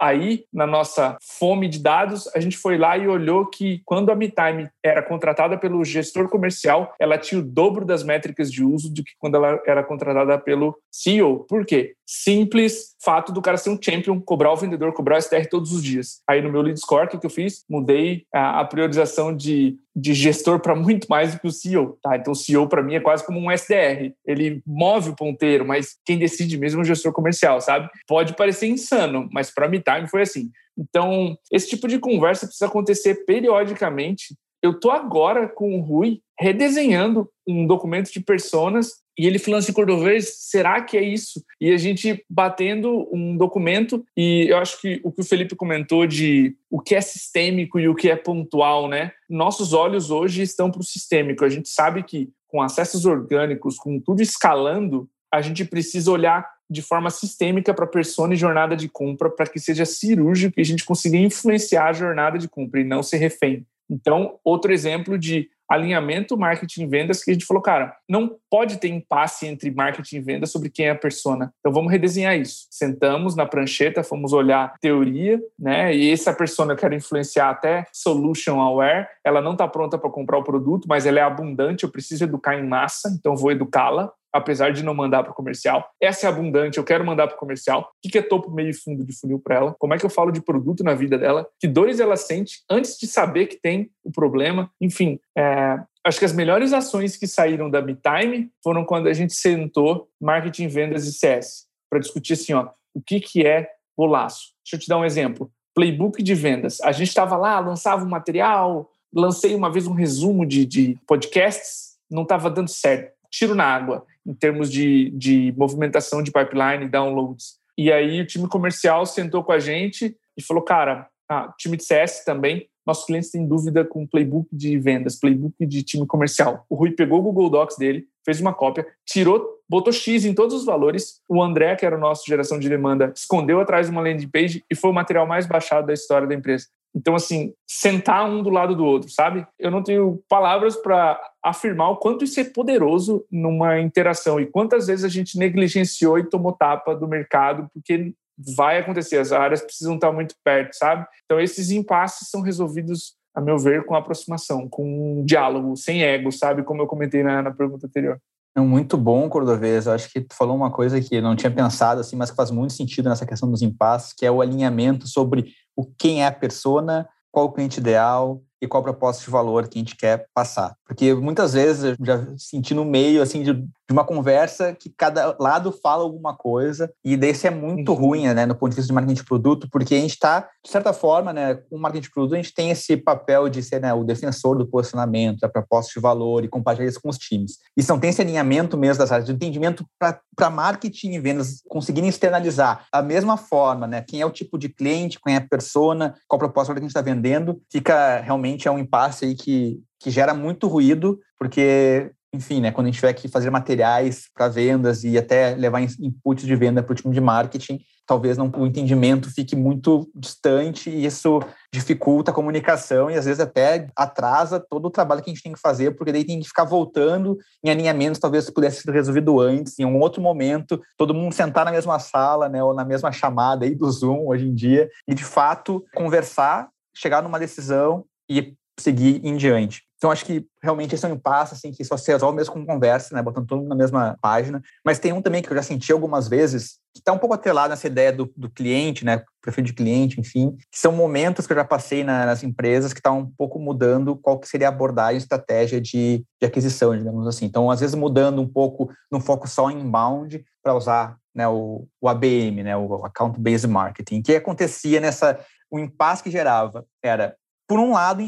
[0.00, 4.16] Aí, na nossa fome de dados, a gente foi lá e olhou que quando a
[4.16, 9.04] MeTime era contratada pelo gestor comercial, ela tinha o dobro das métricas de uso do
[9.04, 11.40] que quando ela era contratada pelo CEO.
[11.40, 11.94] Por quê?
[12.06, 15.82] Simples fato do cara ser um champion, cobrar o vendedor, cobrar o STR todos os
[15.82, 16.22] dias.
[16.28, 17.64] Aí no meu lead score, o que eu fiz?
[17.68, 21.98] Mudei a, a priorização de, de gestor para muito mais do que o CEO.
[22.02, 22.16] Tá?
[22.16, 24.12] Então o CEO para mim é quase como um SDR.
[24.26, 27.88] Ele move o ponteiro, mas quem decide mesmo é o gestor comercial, sabe?
[28.06, 30.50] Pode parecer insano, mas para mim time foi assim.
[30.78, 37.28] Então, esse tipo de conversa precisa acontecer periodicamente eu tô agora com o Rui redesenhando
[37.46, 41.44] um documento de personas e ele falando assim, Cordovez, será que é isso?
[41.60, 46.06] E a gente batendo um documento e eu acho que o que o Felipe comentou
[46.06, 49.12] de o que é sistêmico e o que é pontual, né?
[49.28, 51.44] Nossos olhos hoje estão para o sistêmico.
[51.44, 56.80] A gente sabe que com acessos orgânicos, com tudo escalando, a gente precisa olhar de
[56.80, 60.64] forma sistêmica para a persona e jornada de compra para que seja cirúrgico e a
[60.64, 63.66] gente consiga influenciar a jornada de compra e não ser refém.
[63.90, 68.78] Então, outro exemplo de alinhamento marketing e vendas que a gente falou, cara, não pode
[68.78, 71.54] ter impasse entre marketing e vendas sobre quem é a persona.
[71.60, 72.66] Então vamos redesenhar isso.
[72.68, 75.94] Sentamos na prancheta, fomos olhar teoria, né?
[75.94, 79.06] E essa persona eu quero influenciar até solution aware.
[79.24, 82.56] Ela não está pronta para comprar o produto, mas ela é abundante, eu preciso educar
[82.56, 85.88] em massa, então vou educá-la apesar de não mandar para o comercial.
[86.00, 87.90] Essa é abundante, eu quero mandar para o comercial.
[88.04, 89.76] O que é topo, meio e fundo de funil para ela?
[89.78, 91.46] Como é que eu falo de produto na vida dela?
[91.58, 94.70] Que dores ela sente antes de saber que tem o problema?
[94.80, 99.34] Enfim, é, acho que as melhores ações que saíram da MeTime foram quando a gente
[99.34, 104.52] sentou marketing, vendas e CS para discutir assim, ó, o que, que é laço.
[104.64, 105.50] Deixa eu te dar um exemplo.
[105.74, 106.80] Playbook de vendas.
[106.80, 111.96] A gente estava lá, lançava um material, lancei uma vez um resumo de, de podcasts,
[112.10, 113.12] não estava dando certo.
[113.30, 117.58] Tiro na água em termos de, de movimentação de pipeline, downloads.
[117.76, 121.84] E aí o time comercial sentou com a gente e falou, cara, ah, time de
[121.84, 126.64] CS também, nossos clientes têm dúvida com playbook de vendas, playbook de time comercial.
[126.68, 130.56] O Rui pegou o Google Docs dele, fez uma cópia, tirou, botou X em todos
[130.56, 131.20] os valores.
[131.28, 134.64] O André, que era o nosso geração de demanda, escondeu atrás de uma landing page
[134.70, 136.66] e foi o material mais baixado da história da empresa.
[136.94, 139.46] Então, assim, sentar um do lado do outro, sabe?
[139.58, 144.88] Eu não tenho palavras para afirmar o quanto isso é poderoso numa interação e quantas
[144.88, 148.12] vezes a gente negligenciou e tomou tapa do mercado porque
[148.56, 151.06] vai acontecer, as áreas precisam estar muito perto, sabe?
[151.24, 156.32] Então, esses impasses são resolvidos, a meu ver, com aproximação, com um diálogo, sem ego,
[156.32, 156.62] sabe?
[156.62, 158.18] Como eu comentei na, na pergunta anterior.
[158.56, 159.86] É muito bom, Cordovez.
[159.86, 162.36] Eu acho que tu falou uma coisa que eu não tinha pensado assim, mas que
[162.36, 166.26] faz muito sentido nessa questão dos impasses, que é o alinhamento sobre o quem é
[166.26, 170.26] a persona, qual o cliente ideal, e qual proposta de valor que a gente quer
[170.34, 170.76] passar.
[170.86, 173.54] Porque muitas vezes eu já senti no meio assim de,
[173.90, 177.98] de uma conversa que cada lado fala alguma coisa e desse é muito uhum.
[177.98, 180.70] ruim, né, no ponto de vista de marketing de produto, porque a gente está, de
[180.70, 183.92] certa forma, né, com marketing de produto, a gente tem esse papel de ser né,
[183.94, 187.58] o defensor do posicionamento, da proposta de valor e compartilhar isso com os times.
[187.76, 191.62] E se não tem esse alinhamento mesmo das áreas de entendimento para marketing e vendas
[191.68, 195.48] conseguirem externalizar a mesma forma, né, quem é o tipo de cliente, quem é a
[195.48, 199.34] persona, qual proposta que a gente está vendendo, fica realmente realmente é um impasse aí
[199.34, 204.26] que, que gera muito ruído, porque, enfim, né, quando a gente tiver que fazer materiais
[204.32, 208.50] para vendas e até levar inputs de venda para o time de marketing, talvez não,
[208.56, 211.40] o entendimento fique muito distante e isso
[211.72, 215.52] dificulta a comunicação e às vezes até atrasa todo o trabalho que a gente tem
[215.52, 219.78] que fazer, porque daí tem que ficar voltando em alinhamentos, talvez pudesse ser resolvido antes,
[219.78, 223.64] em um outro momento, todo mundo sentar na mesma sala, né, ou na mesma chamada
[223.64, 229.20] aí do Zoom hoje em dia, e de fato conversar, chegar numa decisão e seguir
[229.24, 229.82] em diante.
[230.00, 232.64] Então, acho que realmente esse é um impasse, assim, que só se resolve mesmo com
[232.64, 233.20] conversa, né?
[233.20, 234.62] Botando todo mundo na mesma página.
[234.82, 237.68] Mas tem um também que eu já senti algumas vezes, que está um pouco atrelado
[237.68, 239.22] nessa ideia do, do cliente, né?
[239.42, 240.56] Perfil de cliente, enfim.
[240.72, 243.58] Que são momentos que eu já passei na, nas empresas que estão tá um pouco
[243.58, 247.44] mudando qual que seria a abordagem, estratégia de, de aquisição, digamos assim.
[247.44, 251.86] Então, às vezes mudando um pouco no foco só em inbound para usar né, o,
[252.00, 254.20] o ABM, né, o Account Based Marketing.
[254.20, 255.38] O que acontecia nessa...
[255.70, 257.36] O impasse que gerava era
[257.68, 258.22] por um lado,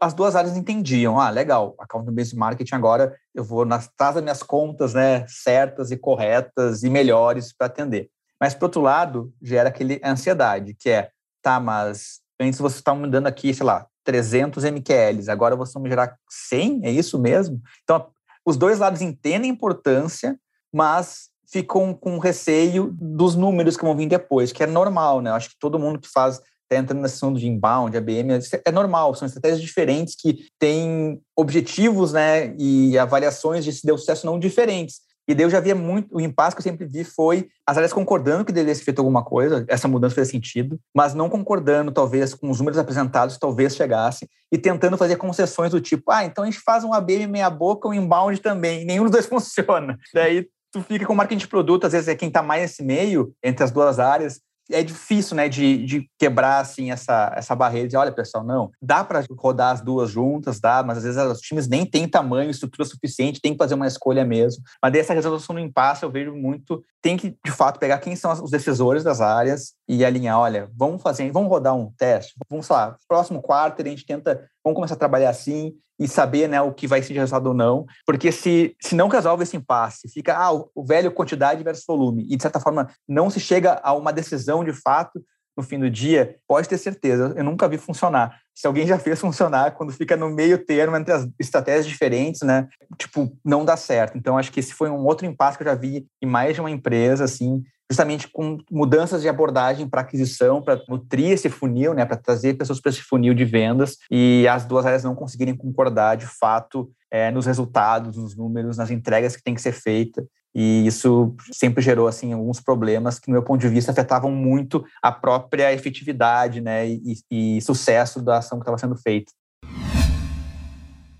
[0.00, 4.94] as duas áreas entendiam, ah, legal, account-based marketing agora eu vou nas, das minhas contas,
[4.94, 8.10] né, certas e corretas e melhores para atender.
[8.40, 11.10] Mas, por outro lado, gera aquele ansiedade, que é,
[11.42, 15.82] tá, mas antes você está me dando aqui, sei lá, 300 MQLs, agora você vai
[15.82, 17.60] me gerar 100, é isso mesmo?
[17.82, 18.08] Então,
[18.46, 20.38] os dois lados entendem a importância,
[20.72, 25.30] mas ficam com receio dos números que vão vir depois, que é normal, né?
[25.30, 28.70] Eu acho que todo mundo que faz está entrando na sessão de inbound, ABM, é
[28.70, 34.38] normal, são estratégias diferentes que têm objetivos né, e avaliações de se deu sucesso não
[34.38, 35.08] diferentes.
[35.26, 37.92] E daí eu já via muito, o impasse que eu sempre vi foi as áreas
[37.92, 42.32] concordando que deveria ser feito alguma coisa, essa mudança fez sentido, mas não concordando, talvez,
[42.32, 46.46] com os números apresentados, talvez chegasse, e tentando fazer concessões do tipo, ah, então a
[46.46, 49.98] gente faz um ABM meia boca, um inbound também, nenhum dos dois funciona.
[50.14, 53.34] Daí tu fica com marketing de produto, às vezes é quem está mais nesse meio,
[53.42, 54.40] entre as duas áreas,
[54.70, 59.02] é difícil, né, de, de quebrar, assim, essa, essa barreira de, olha, pessoal, não, dá
[59.02, 62.86] para rodar as duas juntas, dá, mas às vezes os times nem têm tamanho, estrutura
[62.86, 64.62] suficiente, tem que fazer uma escolha mesmo.
[64.82, 68.32] Mas dessa resolução do impasse eu vejo muito, tem que, de fato, pegar quem são
[68.32, 72.96] os decisores das áreas e alinhar, olha, vamos fazer, vamos rodar um teste, vamos, lá,
[73.08, 76.86] próximo quarto a gente tenta, vamos começar a trabalhar assim, e saber né, o que
[76.86, 80.84] vai ser resultado ou não, porque se, se não resolve esse impasse, fica ah, o
[80.84, 84.72] velho quantidade versus volume, e de certa forma não se chega a uma decisão de
[84.72, 85.22] fato
[85.56, 88.38] no fim do dia, pode ter certeza, eu nunca vi funcionar.
[88.54, 92.68] Se alguém já fez funcionar, quando fica no meio termo entre as estratégias diferentes, né,
[92.96, 94.16] tipo, não dá certo.
[94.16, 96.60] Então, acho que esse foi um outro impasse que eu já vi em mais de
[96.60, 102.04] uma empresa, assim, justamente com mudanças de abordagem para aquisição, para nutrir esse funil, né,
[102.04, 106.16] para trazer pessoas para esse funil de vendas e as duas áreas não conseguirem concordar
[106.16, 110.24] de fato é, nos resultados, nos números, nas entregas que tem que ser feita.
[110.54, 114.84] E isso sempre gerou assim alguns problemas que, no meu ponto de vista, afetavam muito
[115.02, 119.32] a própria efetividade, né, e, e sucesso da ação que estava sendo feita.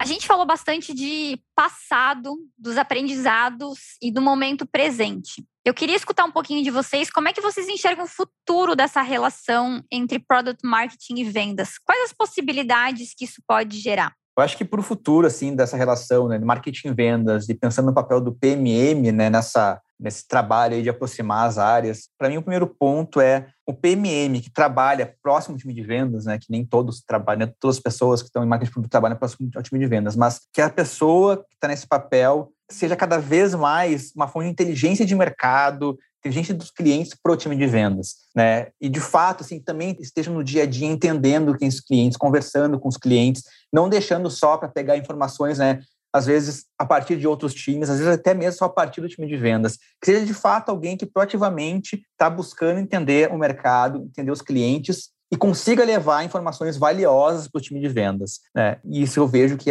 [0.01, 5.45] A gente falou bastante de passado, dos aprendizados e do momento presente.
[5.69, 9.03] Eu queria escutar um pouquinho de vocês, como é que vocês enxergam o futuro dessa
[9.03, 11.77] relação entre product marketing e vendas?
[11.85, 14.15] Quais as possibilidades que isso pode gerar?
[14.39, 17.55] Eu acho que para o futuro, assim, dessa relação, né, de marketing e vendas, e
[17.55, 22.39] pensando no papel do PMM, né, nessa, nesse trabalho de aproximar as áreas, para mim
[22.39, 26.51] o primeiro ponto é o PMM, que trabalha próximo ao time de vendas, né, que
[26.51, 29.51] nem todos trabalham, né, todas as pessoas que estão em marketing de produto trabalham próximo
[29.55, 33.55] ao time de vendas, mas que a pessoa que está nesse papel seja cada vez
[33.55, 38.17] mais uma fonte de inteligência de mercado, inteligência dos clientes para o time de vendas,
[38.35, 38.69] né?
[38.81, 42.79] E de fato, assim, também esteja no dia a dia entendendo quem os clientes, conversando
[42.79, 45.81] com os clientes, não deixando só para pegar informações, né?
[46.13, 49.09] Às vezes a partir de outros times, às vezes até mesmo só a partir do
[49.09, 49.77] time de vendas.
[50.01, 55.11] Que seja de fato alguém que proativamente está buscando entender o mercado, entender os clientes
[55.31, 58.41] e consiga levar informações valiosas para o time de vendas.
[58.55, 58.79] Né?
[58.85, 59.71] E isso eu vejo que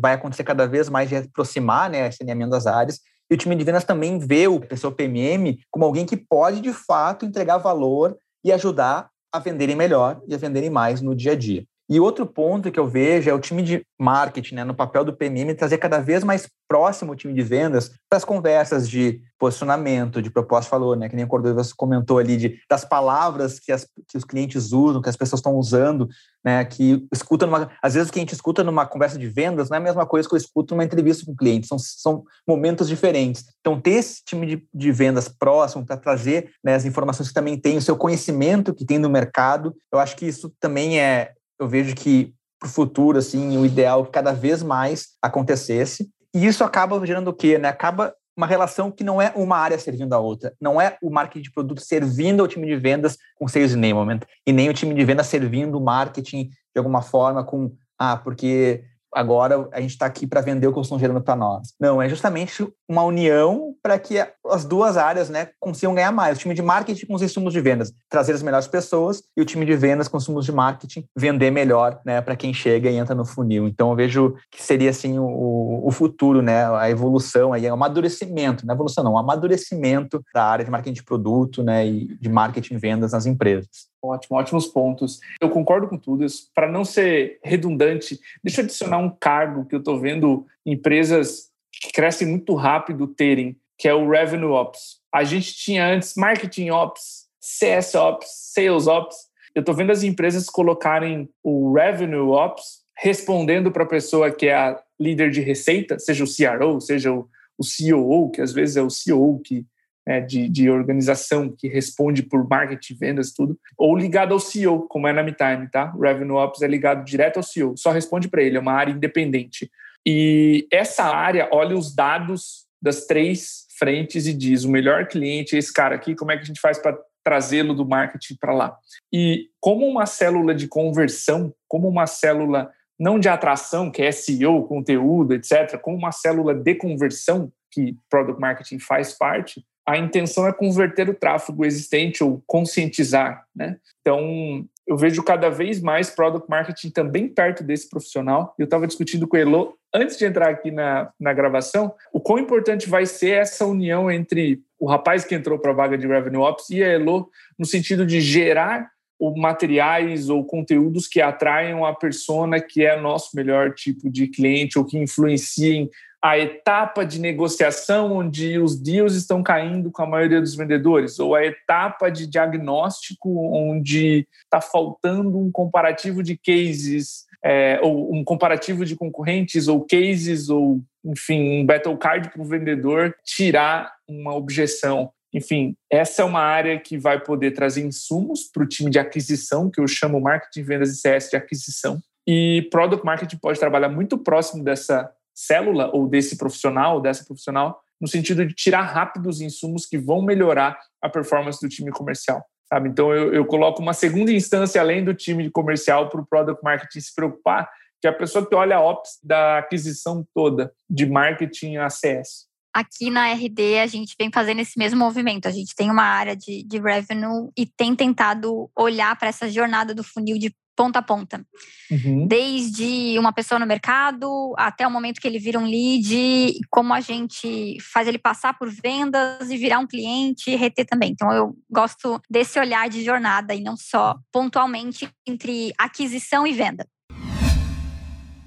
[0.00, 3.00] vai acontecer cada vez mais de aproximar né, esse alinhamento das áreas.
[3.30, 6.72] E o time de vendas também vê o pessoal PMM como alguém que pode, de
[6.72, 11.36] fato, entregar valor e ajudar a venderem melhor e a venderem mais no dia a
[11.36, 11.64] dia.
[11.88, 15.12] E outro ponto que eu vejo é o time de marketing, né, no papel do
[15.12, 20.20] PMM, trazer cada vez mais próximo o time de vendas para as conversas de posicionamento,
[20.20, 23.86] de proposta falou, né, que nem o Cordovas comentou ali, de, das palavras que, as,
[24.08, 26.08] que os clientes usam, que as pessoas estão usando,
[26.44, 29.68] né, que escuta numa, às vezes o que a gente escuta numa conversa de vendas
[29.68, 32.24] não é a mesma coisa que eu escuto numa entrevista com o cliente, são, são
[32.46, 33.44] momentos diferentes.
[33.60, 37.56] Então, ter esse time de, de vendas próximo para trazer né, as informações que também
[37.56, 41.68] tem, o seu conhecimento que tem no mercado, eu acho que isso também é, eu
[41.68, 46.08] vejo que para o futuro, assim, o ideal é que cada vez mais acontecesse.
[46.34, 47.58] E isso acaba gerando o quê?
[47.58, 47.68] Né?
[47.68, 50.54] Acaba uma relação que não é uma área servindo a outra.
[50.60, 54.20] Não é o marketing de produto servindo ao time de vendas com sales enablement.
[54.46, 58.84] E nem o time de vendas servindo o marketing de alguma forma com, ah, porque
[59.14, 61.72] agora a gente está aqui para vender o que eles estão gerando para nós.
[61.80, 66.36] Não, é justamente uma união para que as duas áreas né, consigam ganhar mais.
[66.36, 69.44] O time de marketing com os insumos de vendas, trazer as melhores pessoas, e o
[69.44, 72.96] time de vendas com os insumos de marketing, vender melhor né, para quem chega e
[72.96, 73.66] entra no funil.
[73.66, 78.66] Então, eu vejo que seria assim o, o futuro, né, a evolução, aí, o amadurecimento,
[78.66, 82.28] não é evolução não, o amadurecimento da área de marketing de produto né, e de
[82.28, 83.86] marketing e vendas nas empresas.
[84.02, 85.20] Ótimo, ótimos pontos.
[85.40, 86.24] Eu concordo com tudo.
[86.54, 91.92] Para não ser redundante, deixa eu adicionar um cargo que eu estou vendo empresas que
[91.92, 95.00] crescem muito rápido terem, que é o Revenue Ops.
[95.12, 99.16] A gente tinha antes Marketing Ops, CS Ops, Sales Ops.
[99.54, 104.54] Eu estou vendo as empresas colocarem o Revenue Ops respondendo para a pessoa que é
[104.54, 107.28] a líder de receita, seja o CRO, seja o,
[107.58, 109.66] o COO, que às vezes é o CEO que
[110.06, 115.08] é, de, de, organização que responde por marketing, vendas, tudo, ou ligado ao CEO, como
[115.08, 115.92] é na MeTime, tá?
[115.96, 118.92] O Revenue Ops é ligado direto ao CEO, só responde para ele, é uma área
[118.92, 119.70] independente.
[120.06, 125.58] E essa área olha os dados das três frentes e diz: o melhor cliente é
[125.58, 128.76] esse cara aqui, como é que a gente faz para trazê-lo do marketing para lá?
[129.12, 134.62] E como uma célula de conversão, como uma célula não de atração, que é SEO,
[134.62, 140.52] conteúdo, etc., como uma célula de conversão, que Product Marketing faz parte, a intenção é
[140.52, 143.76] converter o tráfego existente ou conscientizar, né?
[144.00, 148.54] Então, eu vejo cada vez mais product marketing também perto desse profissional.
[148.58, 152.38] Eu estava discutindo com o Elo antes de entrar aqui na, na gravação, o quão
[152.38, 156.42] importante vai ser essa união entre o rapaz que entrou para a vaga de Revenue
[156.42, 161.94] Ops e a Elo, no sentido de gerar ou materiais ou conteúdos que atraiam a
[161.94, 165.88] persona que é nosso melhor tipo de cliente ou que influenciem
[166.22, 171.34] a etapa de negociação onde os deals estão caindo com a maioria dos vendedores, ou
[171.34, 178.84] a etapa de diagnóstico onde está faltando um comparativo de cases, é, ou um comparativo
[178.84, 185.10] de concorrentes, ou cases, ou enfim, um battle card para o vendedor tirar uma objeção.
[185.32, 189.70] Enfim, essa é uma área que vai poder trazer insumos para o time de aquisição,
[189.70, 192.00] que eu chamo marketing, vendas e CS de aquisição.
[192.26, 198.08] E product marketing pode trabalhar muito próximo dessa célula ou desse profissional, dessa profissional, no
[198.08, 202.42] sentido de tirar rápido os insumos que vão melhorar a performance do time comercial.
[202.68, 202.88] Sabe?
[202.88, 206.64] Então, eu, eu coloco uma segunda instância além do time de comercial para o product
[206.64, 207.70] marketing se preocupar,
[208.00, 212.46] que é a pessoa que olha a ops da aquisição toda, de marketing a CS
[212.76, 215.48] aqui na RD a gente vem fazendo esse mesmo movimento.
[215.48, 219.94] A gente tem uma área de, de revenue e tem tentado olhar para essa jornada
[219.94, 221.44] do funil de ponta a ponta.
[221.90, 222.26] Uhum.
[222.26, 227.00] Desde uma pessoa no mercado até o momento que ele vira um lead, como a
[227.00, 231.10] gente faz ele passar por vendas e virar um cliente e reter também.
[231.10, 236.86] Então eu gosto desse olhar de jornada e não só pontualmente entre aquisição e venda.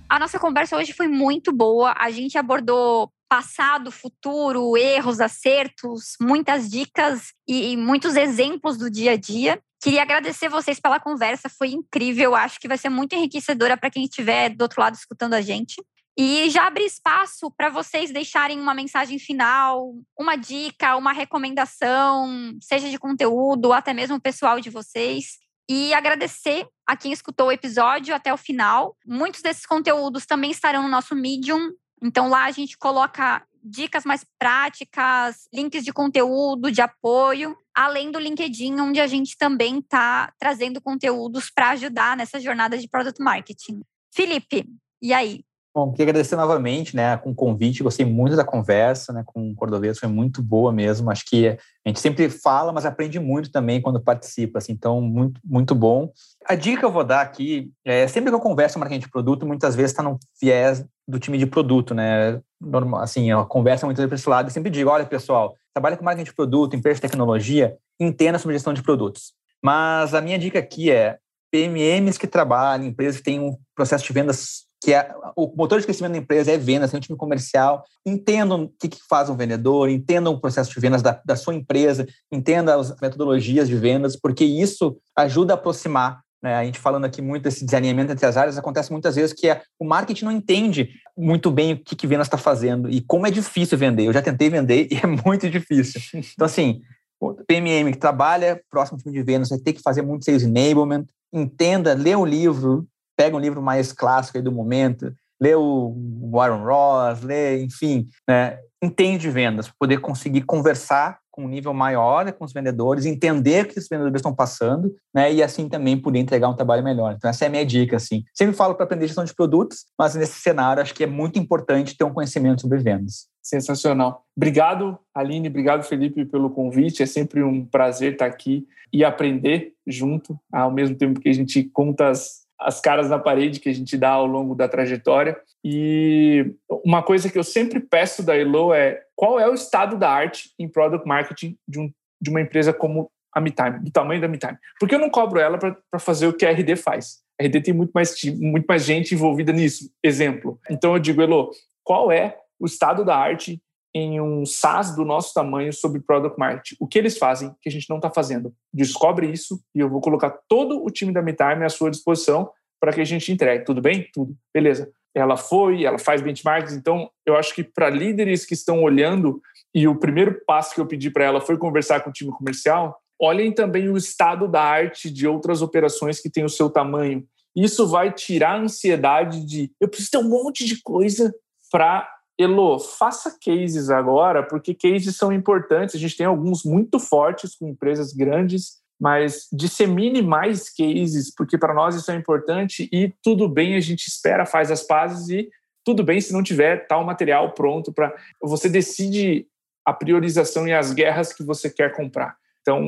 [0.07, 1.93] A nossa conversa hoje foi muito boa.
[1.97, 9.15] A gente abordou passado, futuro, erros, acertos, muitas dicas e, muitos exemplos do dia a
[9.15, 9.61] dia.
[9.81, 12.35] Queria agradecer vocês pela conversa, foi incrível.
[12.35, 15.81] Acho que vai ser muito enriquecedora para quem estiver do outro lado escutando a gente.
[16.17, 22.89] E já abrir espaço para vocês deixarem uma mensagem final, uma dica, uma recomendação, seja
[22.89, 25.37] de conteúdo, ou até mesmo pessoal de vocês.
[25.69, 28.97] E agradecer a quem escutou o episódio até o final.
[29.05, 31.71] Muitos desses conteúdos também estarão no nosso Medium,
[32.03, 38.19] então lá a gente coloca dicas mais práticas, links de conteúdo, de apoio, além do
[38.19, 43.79] LinkedIn, onde a gente também está trazendo conteúdos para ajudar nessa jornada de product marketing.
[44.13, 44.65] Felipe,
[45.01, 45.45] e aí?
[45.73, 49.55] Bom, queria agradecer novamente, né, com o convite, gostei muito da conversa, né, com o
[49.55, 51.57] Cordovez, foi muito boa mesmo, acho que a
[51.87, 56.11] gente sempre fala, mas aprende muito também quando participa, assim, então, muito, muito bom.
[56.47, 59.11] A dica que eu vou dar aqui, é sempre que eu converso com marketing de
[59.11, 63.87] produto, muitas vezes está no viés do time de produto, né, Normal, assim, eu converso
[63.87, 66.95] vezes para esse lado e sempre digo, olha, pessoal, trabalha com marketing de produto, empresa
[66.95, 69.33] de tecnologia, entenda sobre gestão de produtos.
[69.63, 71.19] Mas a minha dica aqui é
[71.51, 75.85] PMMs que trabalham, empresas que têm um processo de vendas que é, o motor de
[75.85, 79.35] crescimento da empresa é vendas, tem um time comercial, entendam o que, que faz um
[79.35, 84.15] vendedor, entendam o processo de vendas da, da sua empresa, entendam as metodologias de vendas,
[84.15, 86.55] porque isso ajuda a aproximar né?
[86.55, 89.61] A gente falando aqui muito desse desalinhamento entre as áreas, acontece muitas vezes que é,
[89.77, 93.29] o marketing não entende muito bem o que, que vendas está fazendo e como é
[93.29, 94.05] difícil vender.
[94.05, 95.99] Eu já tentei vender e é muito difícil.
[96.13, 96.79] Então, assim,
[97.19, 101.05] o PMM que trabalha próximo time de vendas vai ter que fazer muito sales enablement,
[101.33, 102.87] entenda, lê um livro,
[103.19, 105.93] pega um livro mais clássico do momento, lê o
[106.31, 112.31] Warren Ross, lê, enfim, né, entende vendas, para poder conseguir conversar com um nível maior
[112.31, 116.19] com os vendedores, entender o que os vendedores estão passando, né, e assim também poder
[116.19, 117.13] entregar um trabalho melhor.
[117.13, 118.23] Então essa é a minha dica, assim.
[118.33, 121.97] Sempre falo para aprender gestão de produtos, mas nesse cenário acho que é muito importante
[121.97, 123.27] ter um conhecimento sobre vendas.
[123.43, 124.23] Sensacional.
[124.35, 127.03] Obrigado, Aline, obrigado, Felipe, pelo convite.
[127.03, 131.63] É sempre um prazer estar aqui e aprender junto, ao mesmo tempo que a gente
[131.63, 135.39] conta as as caras na parede que a gente dá ao longo da trajetória.
[135.63, 136.53] E
[136.83, 140.51] uma coisa que eu sempre peço da Elo é qual é o estado da arte
[140.59, 141.91] em product marketing de, um,
[142.21, 144.57] de uma empresa como a MeTime, do tamanho da MeTime.
[144.79, 147.19] Porque eu não cobro ela para fazer o que a RD faz.
[147.39, 149.89] A RD tem muito mais, muito mais gente envolvida nisso.
[150.03, 150.59] Exemplo.
[150.69, 151.51] Então eu digo, Elo,
[151.83, 153.61] qual é o estado da arte
[153.93, 156.75] em um SaaS do nosso tamanho sobre Product Marketing.
[156.79, 158.53] O que eles fazem que a gente não está fazendo?
[158.73, 162.93] Descobre isso e eu vou colocar todo o time da MeTime à sua disposição para
[162.93, 163.65] que a gente entregue.
[163.65, 164.07] Tudo bem?
[164.13, 164.35] Tudo.
[164.53, 164.91] Beleza.
[165.13, 169.41] Ela foi, ela faz benchmarks, então eu acho que para líderes que estão olhando,
[169.73, 172.99] e o primeiro passo que eu pedi para ela foi conversar com o time comercial,
[173.19, 177.25] olhem também o estado da arte de outras operações que têm o seu tamanho.
[177.55, 181.33] Isso vai tirar a ansiedade de eu preciso ter um monte de coisa
[181.71, 182.07] para
[182.39, 185.95] Elo, faça cases agora, porque cases são importantes.
[185.95, 191.73] A gente tem alguns muito fortes com empresas grandes, mas dissemine mais cases, porque para
[191.73, 195.49] nós isso é importante e tudo bem, a gente espera, faz as pazes e
[195.85, 199.45] tudo bem se não tiver tal material pronto para você decide
[199.85, 202.37] a priorização e as guerras que você quer comprar.
[202.61, 202.85] Então,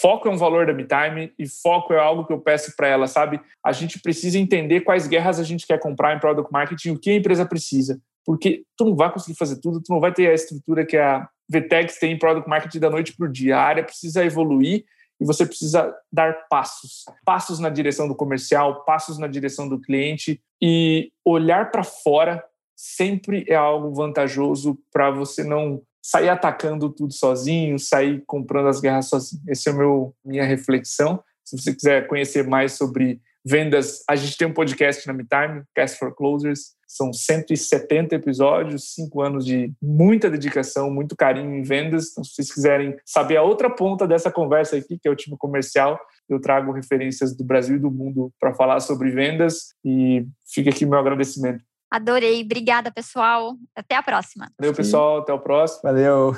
[0.00, 3.06] foco é um valor da MeTime e foco é algo que eu peço para ela,
[3.06, 3.40] sabe?
[3.64, 7.10] A gente precisa entender quais guerras a gente quer comprar em Product Marketing, o que
[7.10, 8.00] a empresa precisa.
[8.24, 11.28] Porque tu não vai conseguir fazer tudo, tu não vai ter a estrutura que a
[11.48, 13.56] VTEX tem em Product Marketing da noite para o dia.
[13.56, 14.84] A área precisa evoluir
[15.20, 17.04] e você precisa dar passos.
[17.24, 22.42] Passos na direção do comercial, passos na direção do cliente e olhar para fora
[22.76, 29.08] sempre é algo vantajoso para você não sair atacando tudo sozinho, sair comprando as guerras
[29.08, 29.42] sozinho.
[29.48, 31.22] Essa é a minha reflexão.
[31.44, 35.98] Se você quiser conhecer mais sobre vendas, a gente tem um podcast na MeTime, Cast
[35.98, 36.78] for Closers.
[36.86, 42.10] São 170 episódios, cinco anos de muita dedicação, muito carinho em vendas.
[42.10, 45.36] Então, se vocês quiserem saber a outra ponta dessa conversa aqui, que é o time
[45.38, 49.74] comercial, eu trago referências do Brasil e do mundo para falar sobre vendas.
[49.84, 52.42] E fica aqui meu agradecimento Adorei.
[52.42, 53.56] Obrigada, pessoal.
[53.74, 54.48] Até a próxima.
[54.58, 55.18] Valeu, pessoal.
[55.18, 55.82] Até o próximo.
[55.82, 56.36] Valeu.